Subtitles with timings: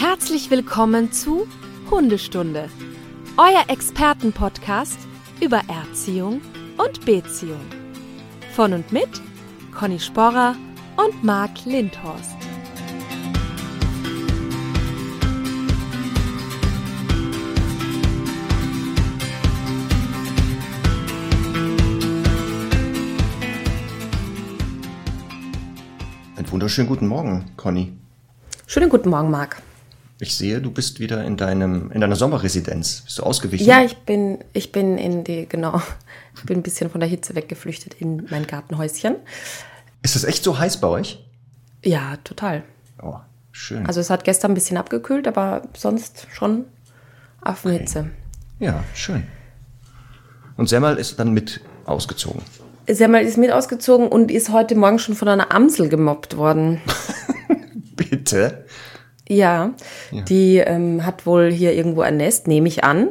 [0.00, 1.48] Herzlich willkommen zu
[1.90, 2.68] Hundestunde,
[3.36, 4.96] euer Expertenpodcast
[5.40, 6.40] über Erziehung
[6.76, 7.58] und Beziehung.
[8.54, 9.08] Von und mit
[9.76, 10.54] Conny Sporrer
[10.96, 12.36] und Marc Lindhorst.
[26.36, 27.92] Einen wunderschönen guten Morgen, Conny.
[28.68, 29.60] Schönen guten Morgen, Marc.
[30.20, 33.02] Ich sehe, du bist wieder in deinem in deiner Sommerresidenz.
[33.04, 33.66] Bist du ausgewichen?
[33.66, 35.80] Ja, ich bin ich bin in die genau.
[36.36, 39.16] Ich bin ein bisschen von der Hitze weggeflüchtet in mein Gartenhäuschen.
[40.02, 41.18] Ist es echt so heiß bei euch?
[41.84, 42.62] Ja, total.
[43.02, 43.16] Oh,
[43.50, 43.84] schön.
[43.86, 46.66] Also es hat gestern ein bisschen abgekühlt, aber sonst schon
[47.40, 47.98] Affenhitze.
[47.98, 48.66] Okay.
[48.66, 49.24] Ja, schön.
[50.56, 52.42] Und Semmel ist dann mit ausgezogen.
[52.88, 56.80] Semmel ist mit ausgezogen und ist heute Morgen schon von einer Amsel gemobbt worden.
[57.96, 58.64] Bitte?
[59.28, 59.70] Ja,
[60.10, 60.22] ja.
[60.22, 63.10] die ähm, hat wohl hier irgendwo ein Nest, nehme ich an,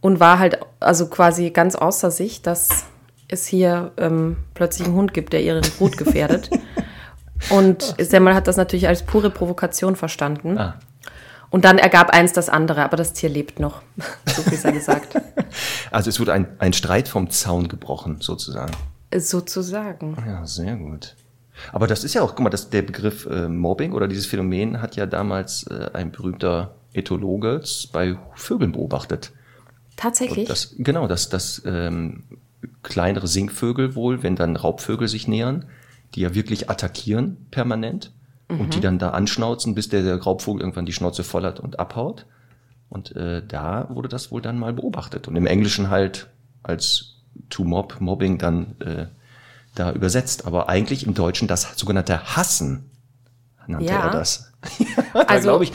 [0.00, 2.86] und war halt also quasi ganz außer sich, dass
[3.28, 6.50] es hier ähm, plötzlich einen Hund gibt, der ihren Brut gefährdet.
[7.50, 10.58] und Semmel hat das natürlich als pure Provokation verstanden.
[10.58, 10.78] Ah.
[11.50, 13.82] Und dann ergab eins das andere, aber das Tier lebt noch,
[14.26, 15.14] so viel sei gesagt.
[15.90, 18.70] Also es wurde ein, ein Streit vom Zaun gebrochen, sozusagen.
[19.12, 20.16] Sozusagen.
[20.24, 21.16] Ja, sehr gut.
[21.72, 24.80] Aber das ist ja auch, guck mal, das, der Begriff äh, Mobbing oder dieses Phänomen
[24.80, 29.32] hat ja damals äh, ein berühmter Ethologe bei Vögeln beobachtet.
[29.96, 30.48] Tatsächlich?
[30.48, 32.24] Das, genau, dass das ähm,
[32.82, 35.66] kleinere Singvögel wohl, wenn dann Raubvögel sich nähern,
[36.14, 38.12] die ja wirklich attackieren permanent
[38.48, 38.60] mhm.
[38.60, 38.82] und die mhm.
[38.82, 42.26] dann da anschnauzen, bis der, der Raubvogel irgendwann die Schnauze voll hat und abhaut.
[42.88, 45.28] Und äh, da wurde das wohl dann mal beobachtet.
[45.28, 46.28] Und im Englischen halt
[46.62, 47.16] als
[47.48, 49.06] to mob, Mobbing dann äh,
[49.80, 52.90] da übersetzt, aber eigentlich im Deutschen das sogenannte Hassen
[53.66, 54.06] nannte ja.
[54.06, 54.52] er das.
[55.14, 55.72] da also glaube ich,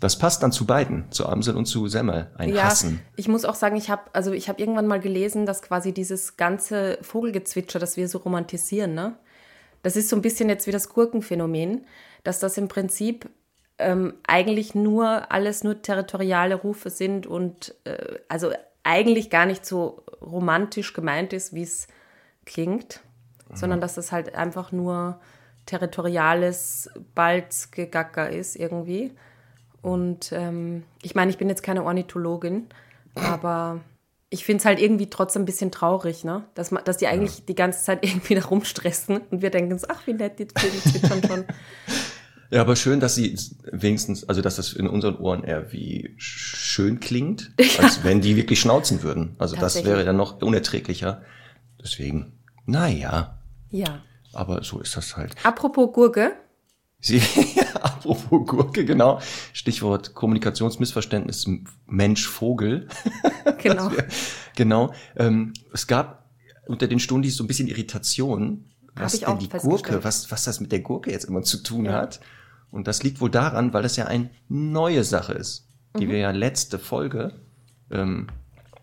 [0.00, 3.00] das passt dann zu beiden, zu Amsel und zu Semmel, ein ja, Hassen.
[3.16, 6.36] Ich muss auch sagen, ich habe also ich habe irgendwann mal gelesen, dass quasi dieses
[6.36, 9.16] ganze Vogelgezwitscher, das wir so romantisieren, ne?
[9.82, 11.86] Das ist so ein bisschen jetzt wie das Gurkenphänomen,
[12.24, 13.28] dass das im Prinzip
[13.78, 18.50] ähm, eigentlich nur alles nur territoriale Rufe sind und äh, also
[18.82, 21.86] eigentlich gar nicht so romantisch gemeint ist, wie es
[22.44, 23.00] klingt
[23.52, 25.20] sondern dass es halt einfach nur
[25.66, 29.12] territoriales Balzgegacker ist irgendwie.
[29.82, 32.66] Und ähm, ich meine, ich bin jetzt keine Ornithologin,
[33.14, 33.80] aber
[34.30, 36.44] ich finde es halt irgendwie trotzdem ein bisschen traurig, ne?
[36.54, 37.44] Dass, man, dass die eigentlich ja.
[37.48, 41.22] die ganze Zeit irgendwie da rumstressen und wir denken so, ach, wie nett, die zwitschern
[41.26, 41.44] schon.
[42.48, 43.36] Ja, aber schön, dass sie
[43.72, 47.82] wenigstens, also dass das in unseren Ohren eher wie schön klingt, ja.
[47.82, 49.34] als wenn die wirklich schnauzen würden.
[49.38, 51.22] Also das wäre dann noch unerträglicher.
[51.82, 53.35] Deswegen, naja.
[53.70, 54.02] Ja.
[54.32, 55.34] Aber so ist das halt.
[55.44, 56.32] Apropos Gurke.
[57.00, 57.22] Sie,
[57.80, 59.20] apropos Gurke, genau.
[59.52, 61.48] Stichwort Kommunikationsmissverständnis
[61.86, 62.88] Mensch-Vogel.
[63.58, 63.90] Genau.
[63.90, 64.04] wir,
[64.54, 64.92] genau.
[65.16, 66.30] Ähm, es gab
[66.66, 70.72] unter den Stundis so ein bisschen Irritation, was denn die Gurke, was, was das mit
[70.72, 71.92] der Gurke jetzt immer zu tun ja.
[71.92, 72.20] hat.
[72.70, 76.10] Und das liegt wohl daran, weil das ja eine neue Sache ist, die mhm.
[76.10, 77.40] wir ja letzte Folge
[77.90, 78.28] ähm,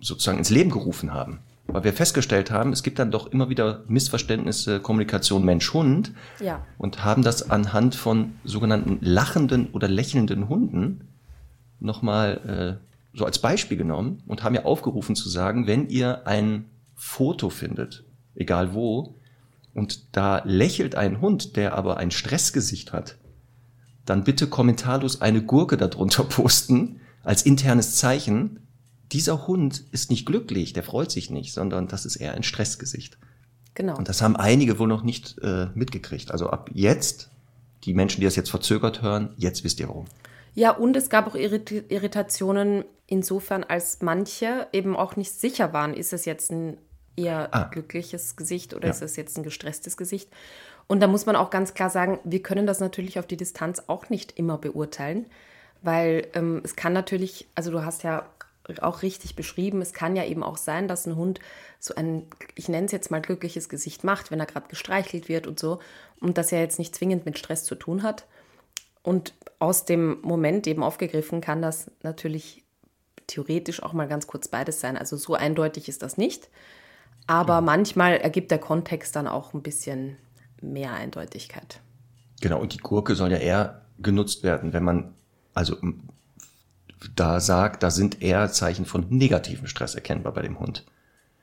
[0.01, 1.39] sozusagen ins Leben gerufen haben
[1.73, 6.63] weil wir festgestellt haben, es gibt dann doch immer wieder Missverständnisse, Kommunikation Mensch-Hund ja.
[6.77, 11.07] und haben das anhand von sogenannten lachenden oder lächelnden Hunden
[11.79, 16.65] nochmal äh, so als Beispiel genommen und haben ja aufgerufen zu sagen, wenn ihr ein
[16.95, 18.03] Foto findet,
[18.35, 19.15] egal wo,
[19.73, 23.17] und da lächelt ein Hund, der aber ein Stressgesicht hat,
[24.05, 28.62] dann bitte kommentarlos eine Gurke darunter posten als internes Zeichen,
[29.11, 33.17] dieser Hund ist nicht glücklich, der freut sich nicht, sondern das ist eher ein Stressgesicht.
[33.75, 33.97] Genau.
[33.97, 36.31] Und das haben einige wohl noch nicht äh, mitgekriegt.
[36.31, 37.29] Also ab jetzt,
[37.83, 40.05] die Menschen, die das jetzt verzögert hören, jetzt wisst ihr warum.
[40.55, 46.13] Ja, und es gab auch Irritationen insofern, als manche eben auch nicht sicher waren, ist
[46.13, 46.77] es jetzt ein
[47.15, 47.69] eher ah.
[47.71, 48.93] glückliches Gesicht oder ja.
[48.93, 50.29] ist es jetzt ein gestresstes Gesicht.
[50.87, 53.83] Und da muss man auch ganz klar sagen, wir können das natürlich auf die Distanz
[53.87, 55.27] auch nicht immer beurteilen,
[55.81, 58.27] weil ähm, es kann natürlich, also du hast ja
[58.81, 59.81] auch richtig beschrieben.
[59.81, 61.39] Es kann ja eben auch sein, dass ein Hund
[61.79, 65.47] so ein, ich nenne es jetzt mal glückliches Gesicht macht, wenn er gerade gestreichelt wird
[65.47, 65.79] und so.
[66.19, 68.25] Und das ja jetzt nicht zwingend mit Stress zu tun hat.
[69.01, 72.63] Und aus dem Moment eben aufgegriffen kann das natürlich
[73.27, 74.97] theoretisch auch mal ganz kurz beides sein.
[74.97, 76.49] Also so eindeutig ist das nicht.
[77.27, 77.65] Aber mhm.
[77.65, 80.17] manchmal ergibt der Kontext dann auch ein bisschen
[80.61, 81.81] mehr Eindeutigkeit.
[82.41, 85.13] Genau, und die Gurke soll ja eher genutzt werden, wenn man,
[85.53, 85.77] also
[87.15, 90.85] da sagt, da sind eher Zeichen von negativem Stress erkennbar bei dem Hund.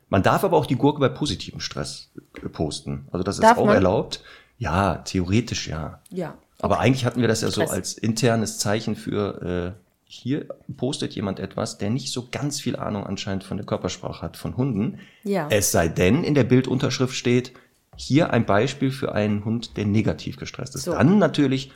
[0.09, 2.11] Man darf aber auch die Gurke bei positivem Stress
[2.43, 3.07] äh, posten.
[3.13, 3.77] Also das ist darf auch man?
[3.77, 4.23] erlaubt.
[4.59, 6.03] Ja, theoretisch ja.
[6.11, 6.37] Ja.
[6.59, 11.39] Aber eigentlich hatten wir das ja so als internes Zeichen für, äh, hier postet jemand
[11.39, 14.99] etwas, der nicht so ganz viel Ahnung anscheinend von der Körpersprache hat von Hunden.
[15.23, 15.47] Ja.
[15.51, 17.53] Es sei denn, in der Bildunterschrift steht,
[17.97, 20.85] hier ein Beispiel für einen Hund, der negativ gestresst ist.
[20.85, 20.93] So.
[20.93, 21.71] Dann natürlich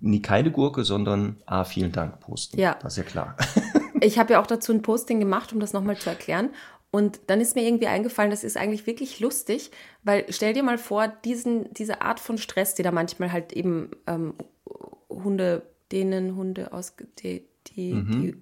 [0.00, 2.58] nie keine Gurke, sondern ah, vielen Dank posten.
[2.58, 2.76] Ja.
[2.82, 3.36] Das ist ja klar.
[4.00, 6.50] Ich habe ja auch dazu ein Posting gemacht, um das nochmal zu erklären.
[6.90, 9.70] Und dann ist mir irgendwie eingefallen, das ist eigentlich wirklich lustig,
[10.02, 13.88] weil stell dir mal vor, diesen, diese Art von Stress, die da manchmal halt eben
[14.06, 14.34] ähm,
[15.08, 17.06] Hunde, denen Hunde ausge...
[17.20, 18.34] Die, die, die,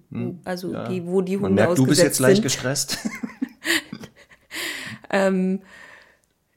[0.43, 0.87] also Mhm, Ja.
[0.89, 2.97] die, wo die Hunde Man merkt, du bist jetzt ausgesetzt leicht gestresst.
[5.09, 5.61] Ähm,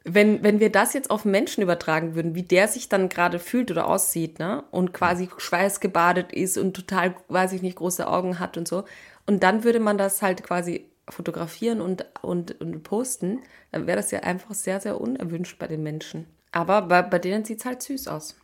[0.08, 3.72] wenn, wenn wir das jetzt auf Menschen übertragen würden, wie der sich dann gerade fühlt
[3.72, 4.62] oder aussieht, ne?
[4.70, 8.84] Und quasi schweißgebadet ist und total, weiß ich nicht, große Augen hat und so.
[9.26, 13.40] Und dann würde man das halt quasi fotografieren und, und, und posten,
[13.72, 16.26] dann wäre das ja einfach sehr, sehr unerwünscht bei den Menschen.
[16.52, 18.36] Aber bei, bei denen sieht es halt süß aus.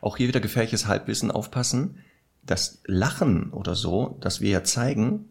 [0.00, 2.02] Auch hier wieder gefährliches Halbwissen aufpassen.
[2.42, 5.28] Das Lachen oder so, das wir ja zeigen,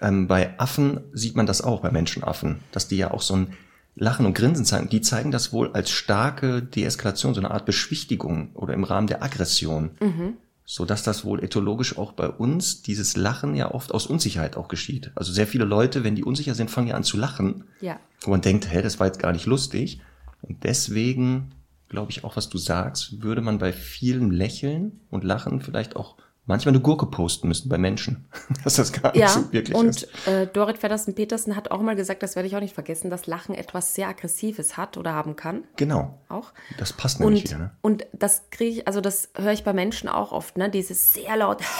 [0.00, 3.56] ähm, bei Affen sieht man das auch, bei Menschenaffen, dass die ja auch so ein
[4.00, 4.88] Lachen und Grinsen zeigen.
[4.88, 9.22] Die zeigen das wohl als starke Deeskalation, so eine Art Beschwichtigung oder im Rahmen der
[9.22, 9.90] Aggression.
[10.64, 14.68] So dass das wohl ethologisch auch bei uns dieses Lachen ja oft aus Unsicherheit auch
[14.68, 15.10] geschieht.
[15.16, 17.64] Also sehr viele Leute, wenn die unsicher sind, fangen ja an zu lachen.
[17.80, 18.00] Ja.
[18.22, 20.00] Wo man denkt, hä, das war jetzt gar nicht lustig.
[20.42, 21.50] Und deswegen
[21.88, 26.16] glaube ich auch, was du sagst, würde man bei vielen Lächeln und Lachen vielleicht auch
[26.50, 28.26] manchmal eine Gurke posten müssen bei Menschen.
[28.64, 30.08] Dass das gar nicht Ja, so wirklich und ist.
[30.28, 33.54] äh, Dorit Feddersen-Petersen hat auch mal gesagt, das werde ich auch nicht vergessen, dass Lachen
[33.54, 35.64] etwas sehr Aggressives hat oder haben kann.
[35.76, 36.18] Genau.
[36.28, 36.52] Auch.
[36.78, 37.70] Das passt nämlich Und, wieder, ne?
[37.80, 40.68] und das kriege ich, also das höre ich bei Menschen auch oft, ne?
[40.68, 41.62] Dieses sehr laut.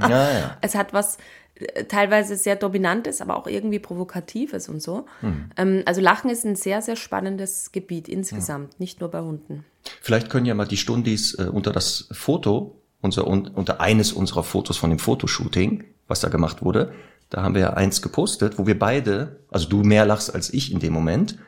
[0.00, 0.56] Ja, ja.
[0.60, 1.16] es hat was
[1.54, 5.06] äh, teilweise sehr Dominantes, aber auch irgendwie Provokatives und so.
[5.20, 5.50] Hm.
[5.56, 9.64] Ähm, also Lachen ist ein sehr, sehr spannendes Gebiet insgesamt, nicht nur bei Hunden.
[10.02, 14.42] Vielleicht können ja mal die Stundis äh, unter das Foto, unser, un, unter eines unserer
[14.42, 16.92] Fotos von dem Fotoshooting, was da gemacht wurde,
[17.30, 20.72] da haben wir ja eins gepostet, wo wir beide, also du mehr lachst als ich
[20.72, 21.38] in dem Moment,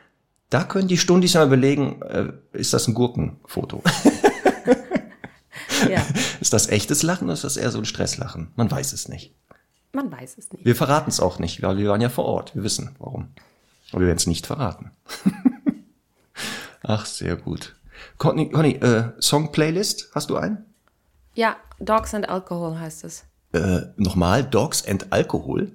[0.49, 3.83] da können die Stundis mal überlegen, äh, ist das ein Gurkenfoto?
[5.87, 6.05] Ja,
[6.41, 8.51] Ist das echtes Lachen oder ist das eher so ein Stresslachen?
[8.55, 9.33] Man weiß es nicht.
[9.93, 10.65] man weiß es nicht.
[10.65, 12.55] Wir verraten es auch nicht, weil wir waren ja vor Ort.
[12.55, 13.29] Wir wissen warum.
[13.91, 14.91] Aber wir werden es nicht verraten.
[16.83, 17.75] Ach, sehr gut.
[18.17, 20.65] Conny, Conny äh, Song-Playlist, hast du einen?
[21.39, 23.23] Ja, Dogs and Alcohol heißt es.
[23.53, 25.71] Äh, nochmal, Dogs and Alkohol?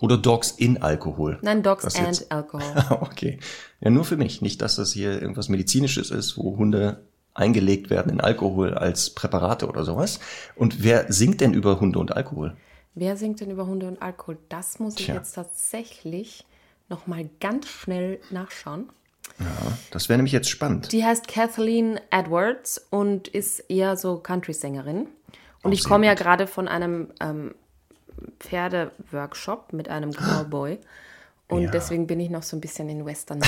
[0.00, 1.38] Oder Dogs in Alkohol?
[1.42, 2.32] Nein, Dogs Was and jetzt?
[2.32, 2.62] Alcohol.
[3.02, 3.38] okay.
[3.82, 4.40] Ja, nur für mich.
[4.40, 7.04] Nicht, dass das hier irgendwas Medizinisches ist, wo Hunde
[7.34, 10.18] eingelegt werden in Alkohol als Präparate oder sowas.
[10.54, 12.56] Und wer singt denn über Hunde und Alkohol?
[12.94, 14.38] Wer singt denn über Hunde und Alkohol?
[14.48, 15.16] Das muss ich Tja.
[15.16, 16.46] jetzt tatsächlich
[16.88, 18.88] noch mal ganz schnell nachschauen.
[19.90, 20.92] Das wäre nämlich jetzt spannend.
[20.92, 25.08] Die heißt Kathleen Edwards und ist eher so Country-Sängerin.
[25.62, 27.54] Und Auch ich komme ja gerade von einem ähm,
[28.40, 30.78] Pferdeworkshop mit einem Cowboy.
[31.48, 31.70] Und Ja.
[31.70, 33.40] deswegen bin ich noch so ein bisschen in Western.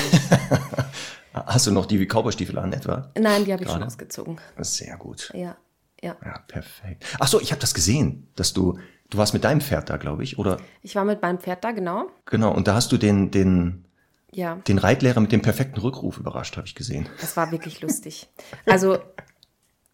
[1.33, 3.11] Hast du noch die Cowboystiefel an etwa?
[3.19, 4.39] Nein, die habe ich schon ausgezogen.
[4.59, 5.31] Sehr gut.
[5.33, 5.57] Ja,
[6.01, 6.15] ja.
[6.23, 7.03] Ja, perfekt.
[7.19, 8.79] Ach so, ich habe das gesehen, dass du
[9.09, 11.71] du warst mit deinem Pferd da, glaube ich, oder Ich war mit meinem Pferd da,
[11.71, 12.05] genau.
[12.25, 12.53] genau.
[12.53, 13.83] Und da hast du den den
[14.31, 17.09] Ja, den Reitlehrer mit dem perfekten Rückruf überrascht, habe ich gesehen.
[17.19, 18.29] das war wirklich lustig.
[18.65, 18.99] Also,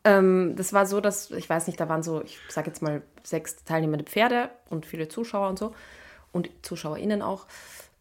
[0.04, 3.02] ähm, das war so, dass, ich weiß nicht, da waren so, ich sage jetzt mal,
[3.24, 5.74] sechs teilnehmende Pferde und viele Zuschauer und so.
[6.32, 7.48] Und ZuschauerInnen auch.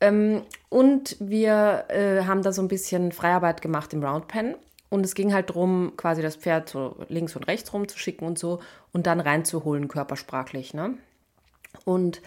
[0.01, 4.57] Ähm, und wir äh, haben da so ein bisschen Freiarbeit gemacht im Roundpen.
[4.91, 8.61] Und es ging halt darum, quasi das Pferd so links und rechts rumzuschicken und so
[8.93, 10.75] und dann reinzuholen, körpersprachlich.
[10.75, 10.95] Ne?
[11.85, 12.21] Und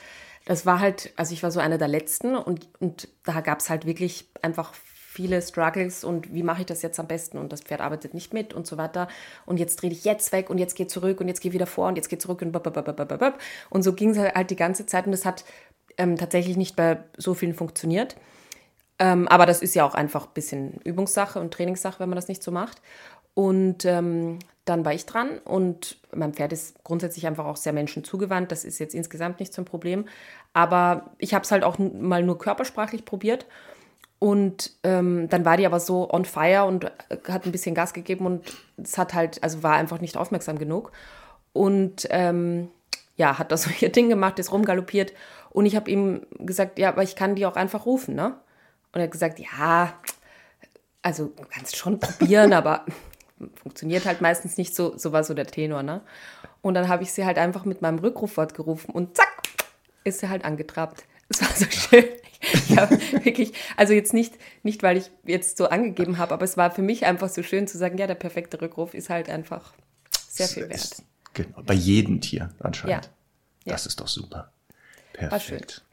[0.47, 3.69] das war halt, also ich war so einer der Letzten und, und da gab es
[3.69, 7.61] halt wirklich einfach viele Struggles und wie mache ich das jetzt am besten und das
[7.61, 9.09] Pferd arbeitet nicht mit und so weiter
[9.45, 11.89] und jetzt drehe ich jetzt weg und jetzt gehe zurück und jetzt gehe wieder vor
[11.89, 12.55] und jetzt gehe zurück und
[13.69, 15.43] und so ging es halt die ganze Zeit und das hat
[15.97, 18.15] ähm, tatsächlich nicht bei so vielen funktioniert.
[18.99, 22.29] Ähm, aber das ist ja auch einfach ein bisschen Übungssache und Trainingssache, wenn man das
[22.29, 22.81] nicht so macht.
[23.33, 28.51] Und ähm, dann war ich dran und mein Pferd ist grundsätzlich einfach auch sehr menschenzugewandt.
[28.51, 30.05] Das ist jetzt insgesamt nicht so ein Problem.
[30.57, 33.45] Aber ich habe es halt auch mal nur körpersprachlich probiert.
[34.17, 36.89] Und ähm, dann war die aber so on fire und äh,
[37.27, 38.43] hat ein bisschen Gas gegeben und
[38.75, 40.91] es hat halt, also war einfach nicht aufmerksam genug.
[41.53, 42.69] Und ähm,
[43.17, 45.13] ja, hat da so ihr Ding gemacht, ist rumgaloppiert.
[45.51, 48.33] Und ich habe ihm gesagt, ja, aber ich kann die auch einfach rufen, ne?
[48.93, 49.93] Und er hat gesagt, ja,
[51.03, 52.83] also kannst schon probieren, aber
[53.61, 54.97] funktioniert halt meistens nicht so.
[54.97, 56.01] So war so der Tenor, ne?
[56.63, 59.37] Und dann habe ich sie halt einfach mit meinem Rückrufwort gerufen und zack,
[60.07, 61.03] ist sie halt angetrabt.
[61.29, 62.05] Es war so schön.
[62.69, 62.89] ja,
[63.25, 66.81] wirklich, also jetzt nicht, nicht, weil ich jetzt so angegeben habe, aber es war für
[66.81, 69.73] mich einfach so schön zu sagen, ja, der perfekte Rückruf ist halt einfach
[70.29, 70.75] sehr viel wert.
[70.75, 73.09] Ist, genau, bei jedem Tier anscheinend.
[73.65, 73.73] Ja.
[73.73, 74.53] Das ist doch super.
[75.11, 75.83] Perfekt.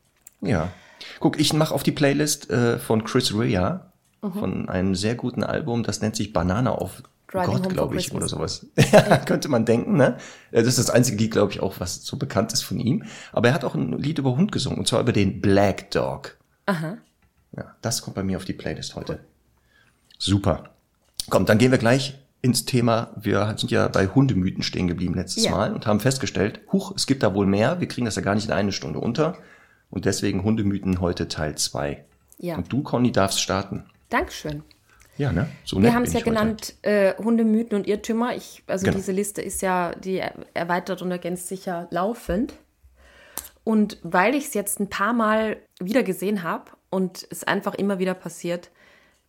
[0.40, 0.70] Ja.
[1.18, 3.92] Guck, ich mache auf die Playlist äh, von Chris Rea
[4.24, 4.32] mhm.
[4.32, 7.02] von einem sehr guten Album, das nennt sich Banana auf
[7.34, 8.66] Driving Gott, glaube ich, oder sowas.
[8.92, 10.18] ja, könnte man denken, ne?
[10.52, 13.02] Das ist das einzige Lied, glaube ich, auch, was so bekannt ist von ihm.
[13.32, 16.36] Aber er hat auch ein Lied über Hund gesungen, und zwar über den Black Dog.
[16.66, 16.98] Aha.
[17.56, 19.18] Ja, das kommt bei mir auf die Playlist heute.
[20.16, 20.70] Super.
[21.28, 23.10] Komm, dann gehen wir gleich ins Thema.
[23.16, 25.50] Wir sind ja bei Hundemythen stehen geblieben letztes ja.
[25.50, 27.80] Mal und haben festgestellt, huch, es gibt da wohl mehr.
[27.80, 29.38] Wir kriegen das ja gar nicht in eine Stunde unter.
[29.90, 32.04] Und deswegen Hundemythen heute Teil zwei.
[32.38, 32.56] Ja.
[32.56, 33.86] Und du, Conny, darfst starten.
[34.08, 34.62] Dankeschön.
[35.16, 35.48] Ja, ne?
[35.64, 38.34] So Wir haben es ja genannt äh, Hundemythen und Irrtümer.
[38.34, 38.96] Ich, also genau.
[38.96, 40.22] diese Liste ist ja, die
[40.54, 42.54] erweitert und ergänzt sich ja laufend.
[43.62, 47.98] Und weil ich es jetzt ein paar Mal wieder gesehen habe und es einfach immer
[47.98, 48.70] wieder passiert,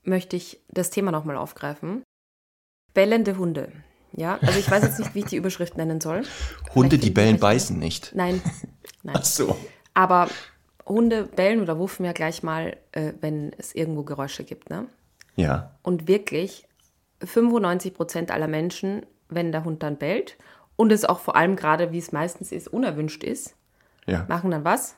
[0.03, 2.03] möchte ich das Thema nochmal aufgreifen.
[2.93, 3.71] Bellende Hunde.
[4.13, 6.23] Ja, also ich weiß jetzt nicht, wie ich die Überschrift nennen soll.
[6.73, 8.11] Hunde, die bellen, beißen nicht.
[8.15, 8.41] Nein,
[9.03, 9.15] nein.
[9.19, 9.57] Ach so.
[9.93, 10.29] Aber
[10.85, 14.87] Hunde bellen oder wuffen ja gleich mal, äh, wenn es irgendwo Geräusche gibt, ne?
[15.35, 15.71] Ja.
[15.81, 16.67] Und wirklich
[17.23, 20.37] 95 Prozent aller Menschen, wenn der Hund dann bellt
[20.75, 23.55] und es auch vor allem gerade, wie es meistens ist, unerwünscht ist,
[24.05, 24.25] ja.
[24.27, 24.95] machen dann was?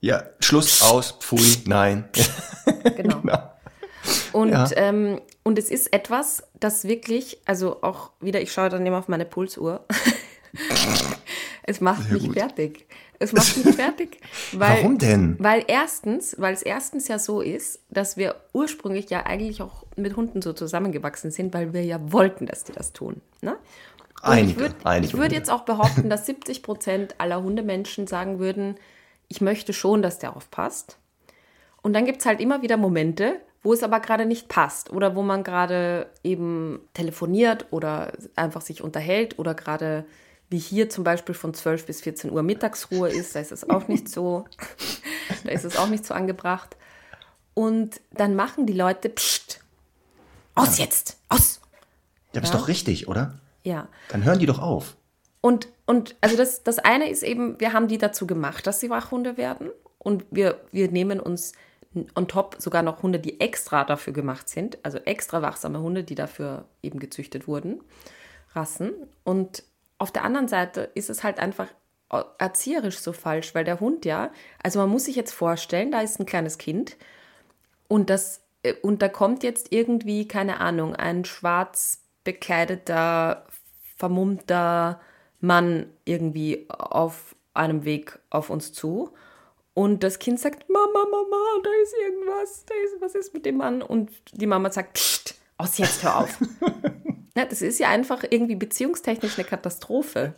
[0.00, 2.08] Ja, Schluss, aus, pfui, nein.
[2.96, 3.20] genau.
[3.20, 3.52] genau.
[4.32, 4.68] Und, ja.
[4.76, 9.08] ähm, und es ist etwas, das wirklich, also auch wieder, ich schaue dann immer auf
[9.08, 9.84] meine Pulsuhr.
[11.64, 12.34] es macht Sehr mich gut.
[12.34, 12.86] fertig.
[13.18, 14.20] Es macht mich fertig.
[14.52, 15.36] Weil, Warum denn?
[15.38, 20.16] Weil erstens, weil es erstens ja so ist, dass wir ursprünglich ja eigentlich auch mit
[20.16, 23.20] Hunden so zusammengewachsen sind, weil wir ja wollten, dass die das tun.
[23.40, 23.56] Ne?
[24.22, 28.76] einige, ich würde einige würd jetzt auch behaupten, dass 70 Prozent aller Hundemenschen sagen würden,
[29.28, 30.98] ich möchte schon, dass der aufpasst.
[31.82, 35.14] Und dann gibt es halt immer wieder Momente, wo es aber gerade nicht passt oder
[35.14, 40.04] wo man gerade eben telefoniert oder einfach sich unterhält oder gerade
[40.50, 43.88] wie hier zum Beispiel von 12 bis 14 Uhr Mittagsruhe ist, da ist es auch
[43.88, 44.46] nicht so,
[45.44, 46.76] da ist es auch nicht so angebracht.
[47.54, 49.60] Und dann machen die Leute, pst,
[50.54, 50.84] aus ja.
[50.84, 51.60] jetzt, aus.
[52.32, 53.38] Ja, das ist doch richtig, oder?
[53.62, 53.88] Ja.
[54.08, 54.96] Dann hören die doch auf.
[55.40, 58.90] Und, und also das, das eine ist eben, wir haben die dazu gemacht, dass sie
[58.90, 59.70] Wachhunde werden.
[59.98, 61.52] Und wir, wir nehmen uns
[62.14, 66.14] on top sogar noch Hunde, die extra dafür gemacht sind, also extra wachsame Hunde, die
[66.14, 67.80] dafür eben gezüchtet wurden,
[68.54, 68.92] Rassen.
[69.24, 69.64] Und
[69.98, 71.68] auf der anderen Seite ist es halt einfach
[72.38, 74.30] erzieherisch so falsch, weil der Hund ja,
[74.62, 76.96] also man muss sich jetzt vorstellen, da ist ein kleines Kind
[77.86, 83.46] und das äh, und da kommt jetzt irgendwie keine Ahnung, ein schwarz bekleideter,
[83.96, 85.00] vermummter
[85.40, 89.12] Mann irgendwie auf einem Weg auf uns zu
[89.78, 93.58] und das Kind sagt, Mama, Mama, da ist irgendwas, da ist, was ist mit dem
[93.58, 93.80] Mann?
[93.80, 96.36] Und die Mama sagt, Psst, aus jetzt hör auf.
[97.38, 100.34] Ja, das ist ja einfach irgendwie beziehungstechnisch eine Katastrophe.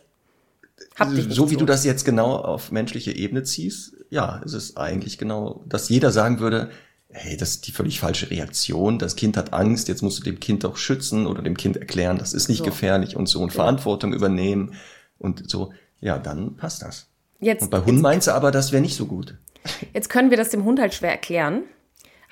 [1.29, 1.59] so wie so.
[1.59, 6.11] du das jetzt genau auf menschliche Ebene ziehst, ja, ist es eigentlich genau, dass jeder
[6.11, 6.69] sagen würde,
[7.09, 8.99] hey, das ist die völlig falsche Reaktion.
[8.99, 12.19] Das Kind hat Angst, jetzt musst du dem Kind auch schützen oder dem Kind erklären,
[12.19, 12.65] das ist nicht so.
[12.65, 13.55] gefährlich und so und ja.
[13.55, 14.75] Verantwortung übernehmen
[15.17, 15.73] und so.
[16.01, 17.07] Ja, dann passt das.
[17.39, 19.39] Jetzt, und bei Hunden meinst du aber, das wäre nicht so gut.
[19.91, 21.63] Jetzt können wir das dem Hund halt schwer erklären.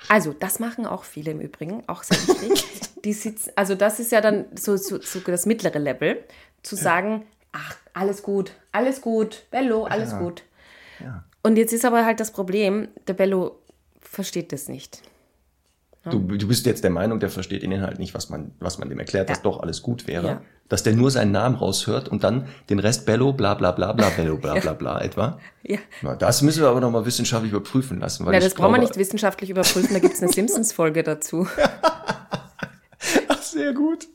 [0.08, 2.64] Also, das machen auch viele im Übrigen, auch sehr wichtig.
[3.04, 6.22] Die sitzen, also das ist ja dann so, so, so das mittlere Level,
[6.62, 10.18] zu sagen, ach, alles gut, alles gut, Bello, alles ja.
[10.18, 10.42] gut.
[11.00, 11.24] Ja.
[11.42, 13.58] Und jetzt ist aber halt das Problem, der Bello
[14.00, 15.02] versteht das nicht.
[16.04, 18.88] Du, du bist jetzt der Meinung, der versteht den Inhalt nicht, was man, was man
[18.88, 19.34] dem erklärt, ja.
[19.34, 20.26] dass doch alles gut wäre.
[20.26, 20.42] Ja.
[20.70, 24.08] Dass der nur seinen Namen raushört und dann den Rest Bello, bla bla bla bla,
[24.16, 25.38] Bello, bla bla bla etwa.
[25.62, 25.78] Ja.
[26.00, 28.24] Na, das müssen wir aber nochmal wissenschaftlich überprüfen lassen.
[28.24, 31.46] Weil ja, das brauchen wir nicht wissenschaftlich überprüfen, da gibt es eine Simpsons-Folge dazu.
[33.60, 34.08] Sehr gut.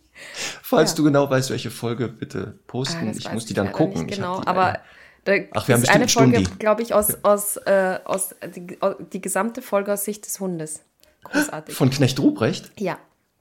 [0.63, 0.97] Falls ja.
[0.97, 3.09] du genau weißt, welche Folge, bitte posten.
[3.09, 4.07] Ah, ich muss die dann gucken.
[4.07, 4.79] genau, aber
[5.25, 8.77] da Ach, wir haben eine Folge, glaube ich, aus, aus, äh, aus die,
[9.13, 10.81] die gesamte Folge aus Sicht des Hundes.
[11.25, 11.75] Großartig.
[11.75, 12.71] Von Knecht Ruprecht?
[12.79, 12.97] Ja.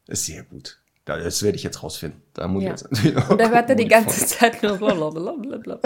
[0.06, 0.78] Ist sehr gut.
[1.06, 2.22] Das werde ich jetzt rausfinden.
[2.32, 2.74] Da muss ja.
[2.74, 5.78] ich jetzt Und da hört er die ganze Zeit nur blablabla.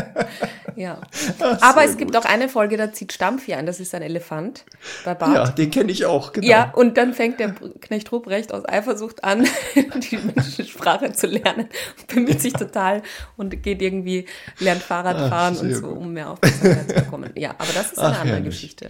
[0.76, 1.00] Ja.
[1.40, 2.22] Ach, Aber es gibt gut.
[2.22, 4.64] auch eine Folge, da zieht Stampfi ein, das ist ein Elefant
[5.04, 5.34] bei Bart.
[5.34, 6.46] Ja, den kenne ich auch, genau.
[6.46, 9.44] Ja, und dann fängt der Knecht Ruprecht aus Eifersucht an,
[9.75, 13.02] die Sprache zu lernen und bemüht sich total
[13.37, 14.26] und geht irgendwie,
[14.60, 17.32] lernt Fahrradfahren Ach, und so, um mehr Aufmerksamkeit zu bekommen.
[17.34, 18.54] Ja, aber das ist eine Ach, andere herrlich.
[18.54, 18.88] Geschichte.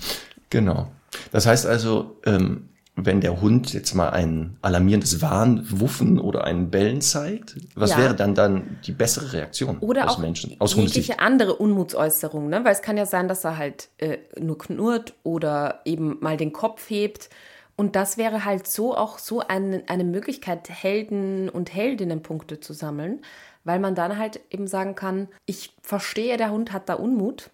[0.50, 0.88] Genau.
[1.32, 2.68] Das heißt also, ähm,
[3.04, 7.56] wenn der Hund jetzt mal ein alarmierendes Warnwuffen oder ein Bellen zeigt?
[7.76, 7.98] Was ja.
[7.98, 10.56] wäre dann dann die bessere Reaktion oder aus Menschen?
[10.58, 12.64] Aus jegliche andere Unmutsäußerung, ne?
[12.64, 16.52] Weil es kann ja sein, dass er halt äh, nur knurrt oder eben mal den
[16.52, 17.30] Kopf hebt.
[17.76, 23.20] Und das wäre halt so auch so ein, eine Möglichkeit, Helden und Heldinnenpunkte zu sammeln,
[23.62, 27.50] weil man dann halt eben sagen kann, ich verstehe, der Hund hat da Unmut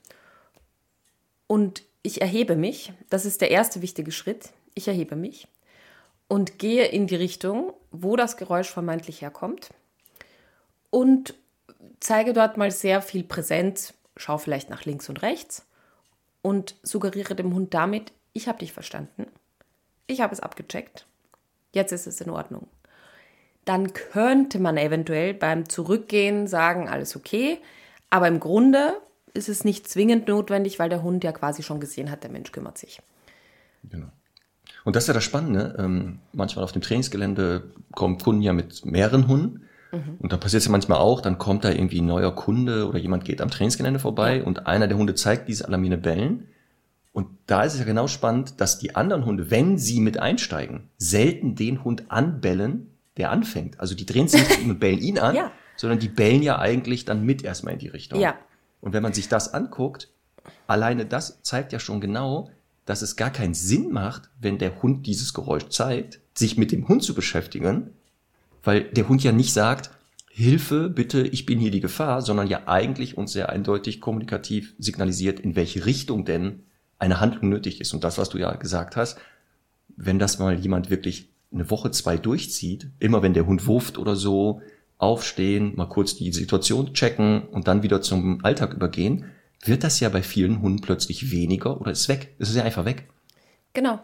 [1.46, 2.94] und ich erhebe mich.
[3.10, 5.48] Das ist der erste wichtige Schritt ich erhebe mich
[6.28, 9.70] und gehe in die Richtung, wo das Geräusch vermeintlich herkommt
[10.90, 11.34] und
[12.00, 15.66] zeige dort mal sehr viel Präsenz, schaue vielleicht nach links und rechts
[16.42, 19.26] und suggeriere dem Hund damit, ich habe dich verstanden,
[20.06, 21.06] ich habe es abgecheckt,
[21.72, 22.66] jetzt ist es in Ordnung.
[23.64, 27.58] Dann könnte man eventuell beim Zurückgehen sagen, alles okay,
[28.10, 29.00] aber im Grunde
[29.32, 32.52] ist es nicht zwingend notwendig, weil der Hund ja quasi schon gesehen hat, der Mensch
[32.52, 33.00] kümmert sich.
[33.84, 34.08] Genau.
[34.84, 35.76] Und das ist ja das Spannende.
[35.78, 39.62] Ähm, manchmal auf dem Trainingsgelände kommen Kunden ja mit mehreren Hunden.
[39.92, 40.16] Mhm.
[40.18, 42.98] Und da passiert es ja manchmal auch, dann kommt da irgendwie ein neuer Kunde oder
[42.98, 44.44] jemand geht am Trainingsgelände vorbei ja.
[44.44, 46.48] und einer der Hunde zeigt diese alarmierende Bellen.
[47.12, 50.90] Und da ist es ja genau spannend, dass die anderen Hunde, wenn sie mit einsteigen,
[50.98, 53.78] selten den Hund anbellen, der anfängt.
[53.78, 55.52] Also die drehen sich nicht und bellen ihn an, ja.
[55.76, 58.20] sondern die bellen ja eigentlich dann mit erstmal in die Richtung.
[58.20, 58.34] Ja.
[58.80, 60.08] Und wenn man sich das anguckt,
[60.66, 62.50] alleine das zeigt ja schon genau,
[62.84, 66.88] dass es gar keinen Sinn macht, wenn der Hund dieses Geräusch zeigt, sich mit dem
[66.88, 67.90] Hund zu beschäftigen,
[68.62, 69.90] weil der Hund ja nicht sagt,
[70.28, 75.38] Hilfe, bitte, ich bin hier die Gefahr, sondern ja eigentlich uns sehr eindeutig kommunikativ signalisiert,
[75.38, 76.64] in welche Richtung denn
[76.98, 77.94] eine Handlung nötig ist.
[77.94, 79.18] Und das, was du ja gesagt hast,
[79.96, 84.16] wenn das mal jemand wirklich eine Woche, zwei durchzieht, immer wenn der Hund wurft oder
[84.16, 84.60] so,
[84.98, 89.26] aufstehen, mal kurz die Situation checken und dann wieder zum Alltag übergehen,
[89.62, 92.34] wird das ja bei vielen Hunden plötzlich weniger oder ist weg.
[92.38, 93.08] Es ist ja einfach weg.
[93.72, 94.00] Genau.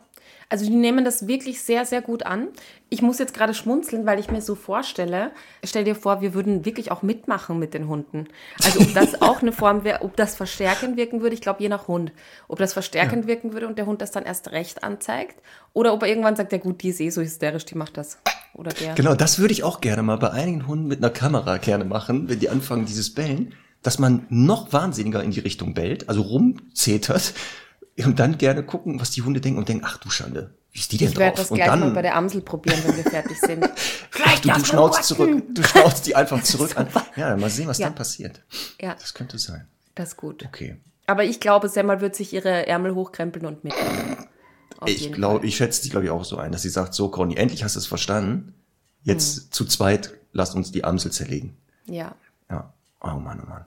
[0.52, 2.48] Also die nehmen das wirklich sehr, sehr gut an.
[2.88, 5.30] Ich muss jetzt gerade schmunzeln, weil ich mir so vorstelle,
[5.62, 8.26] stell dir vor, wir würden wirklich auch mitmachen mit den Hunden.
[8.64, 11.68] Also ob das auch eine Form wäre, ob das verstärkend wirken würde, ich glaube je
[11.68, 12.10] nach Hund.
[12.48, 13.28] Ob das verstärkend ja.
[13.28, 15.40] wirken würde und der Hund das dann erst recht anzeigt.
[15.72, 18.18] Oder ob er irgendwann sagt, ja gut, die ist eh so hysterisch, die macht das.
[18.52, 18.96] Oder der.
[18.96, 22.28] Genau, das würde ich auch gerne mal bei einigen Hunden mit einer Kamera gerne machen,
[22.28, 27.34] wenn die anfangen, dieses Bellen dass man noch wahnsinniger in die Richtung bellt, also rumzetert
[28.04, 30.92] und dann gerne gucken, was die Hunde denken und denken, ach du Schande, wie ist
[30.92, 31.20] die denn ich drauf?
[31.20, 33.68] Ich werde das und gleich dann, mal bei der Amsel probieren, wenn wir fertig sind.
[34.10, 36.88] Vielleicht du, du schnauzt zurück, du schnauzt die einfach zurück an.
[37.16, 37.86] Ja, mal sehen, was ja.
[37.86, 38.42] dann passiert.
[38.80, 38.94] Ja.
[38.94, 39.66] Das könnte sein.
[39.94, 40.44] Das ist gut.
[40.46, 40.76] Okay.
[41.06, 44.16] Aber ich glaube, Semmel wird sich ihre Ärmel hochkrempeln und mitnehmen.
[44.86, 47.34] Ich glaube, ich schätze sie, glaube ich, auch so ein, dass sie sagt, so, Conny,
[47.34, 48.54] endlich hast du es verstanden.
[49.02, 49.52] Jetzt hm.
[49.52, 51.56] zu zweit, lasst uns die Amsel zerlegen.
[51.86, 52.14] Ja.
[52.48, 52.72] Ja.
[53.00, 53.64] Oh Mann, oh Mann.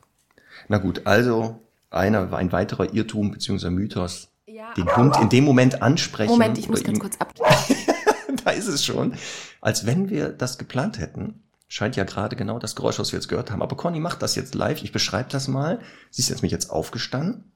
[0.67, 3.69] Na gut, also einer, ein weiterer Irrtum bzw.
[3.69, 6.31] Mythos, ja, den Hund in dem Moment ansprechen.
[6.31, 7.33] Moment, ich muss ganz kurz ab.
[8.45, 9.15] da ist es schon.
[9.61, 11.39] Als wenn wir das geplant hätten.
[11.69, 13.63] Scheint ja gerade genau das Geräusch, was wir jetzt gehört haben.
[13.63, 14.83] Aber Conny macht das jetzt live.
[14.83, 15.79] Ich beschreibe das mal.
[16.11, 17.51] Sie ist jetzt mich jetzt aufgestanden,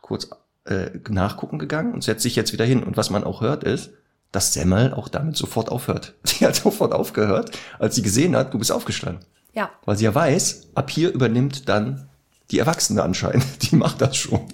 [0.00, 0.28] kurz
[0.64, 2.82] äh, nachgucken gegangen und setzt sich jetzt wieder hin.
[2.82, 3.92] Und was man auch hört ist,
[4.32, 6.14] dass Semmel auch damit sofort aufhört.
[6.24, 9.24] Sie hat sofort aufgehört, als sie gesehen hat, du bist aufgestanden.
[9.52, 9.70] Ja.
[9.84, 12.08] Weil sie ja weiß, ab hier übernimmt dann
[12.50, 13.44] die Erwachsene anscheinend.
[13.70, 14.46] Die macht das schon.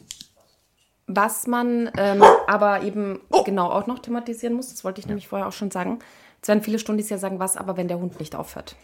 [1.06, 3.44] Was man ähm, aber eben oh.
[3.44, 5.10] genau auch noch thematisieren muss, das wollte ich ja.
[5.10, 6.00] nämlich vorher auch schon sagen.
[6.42, 8.76] Es werden viele Stunden ja sagen, was aber, wenn der Hund nicht aufhört.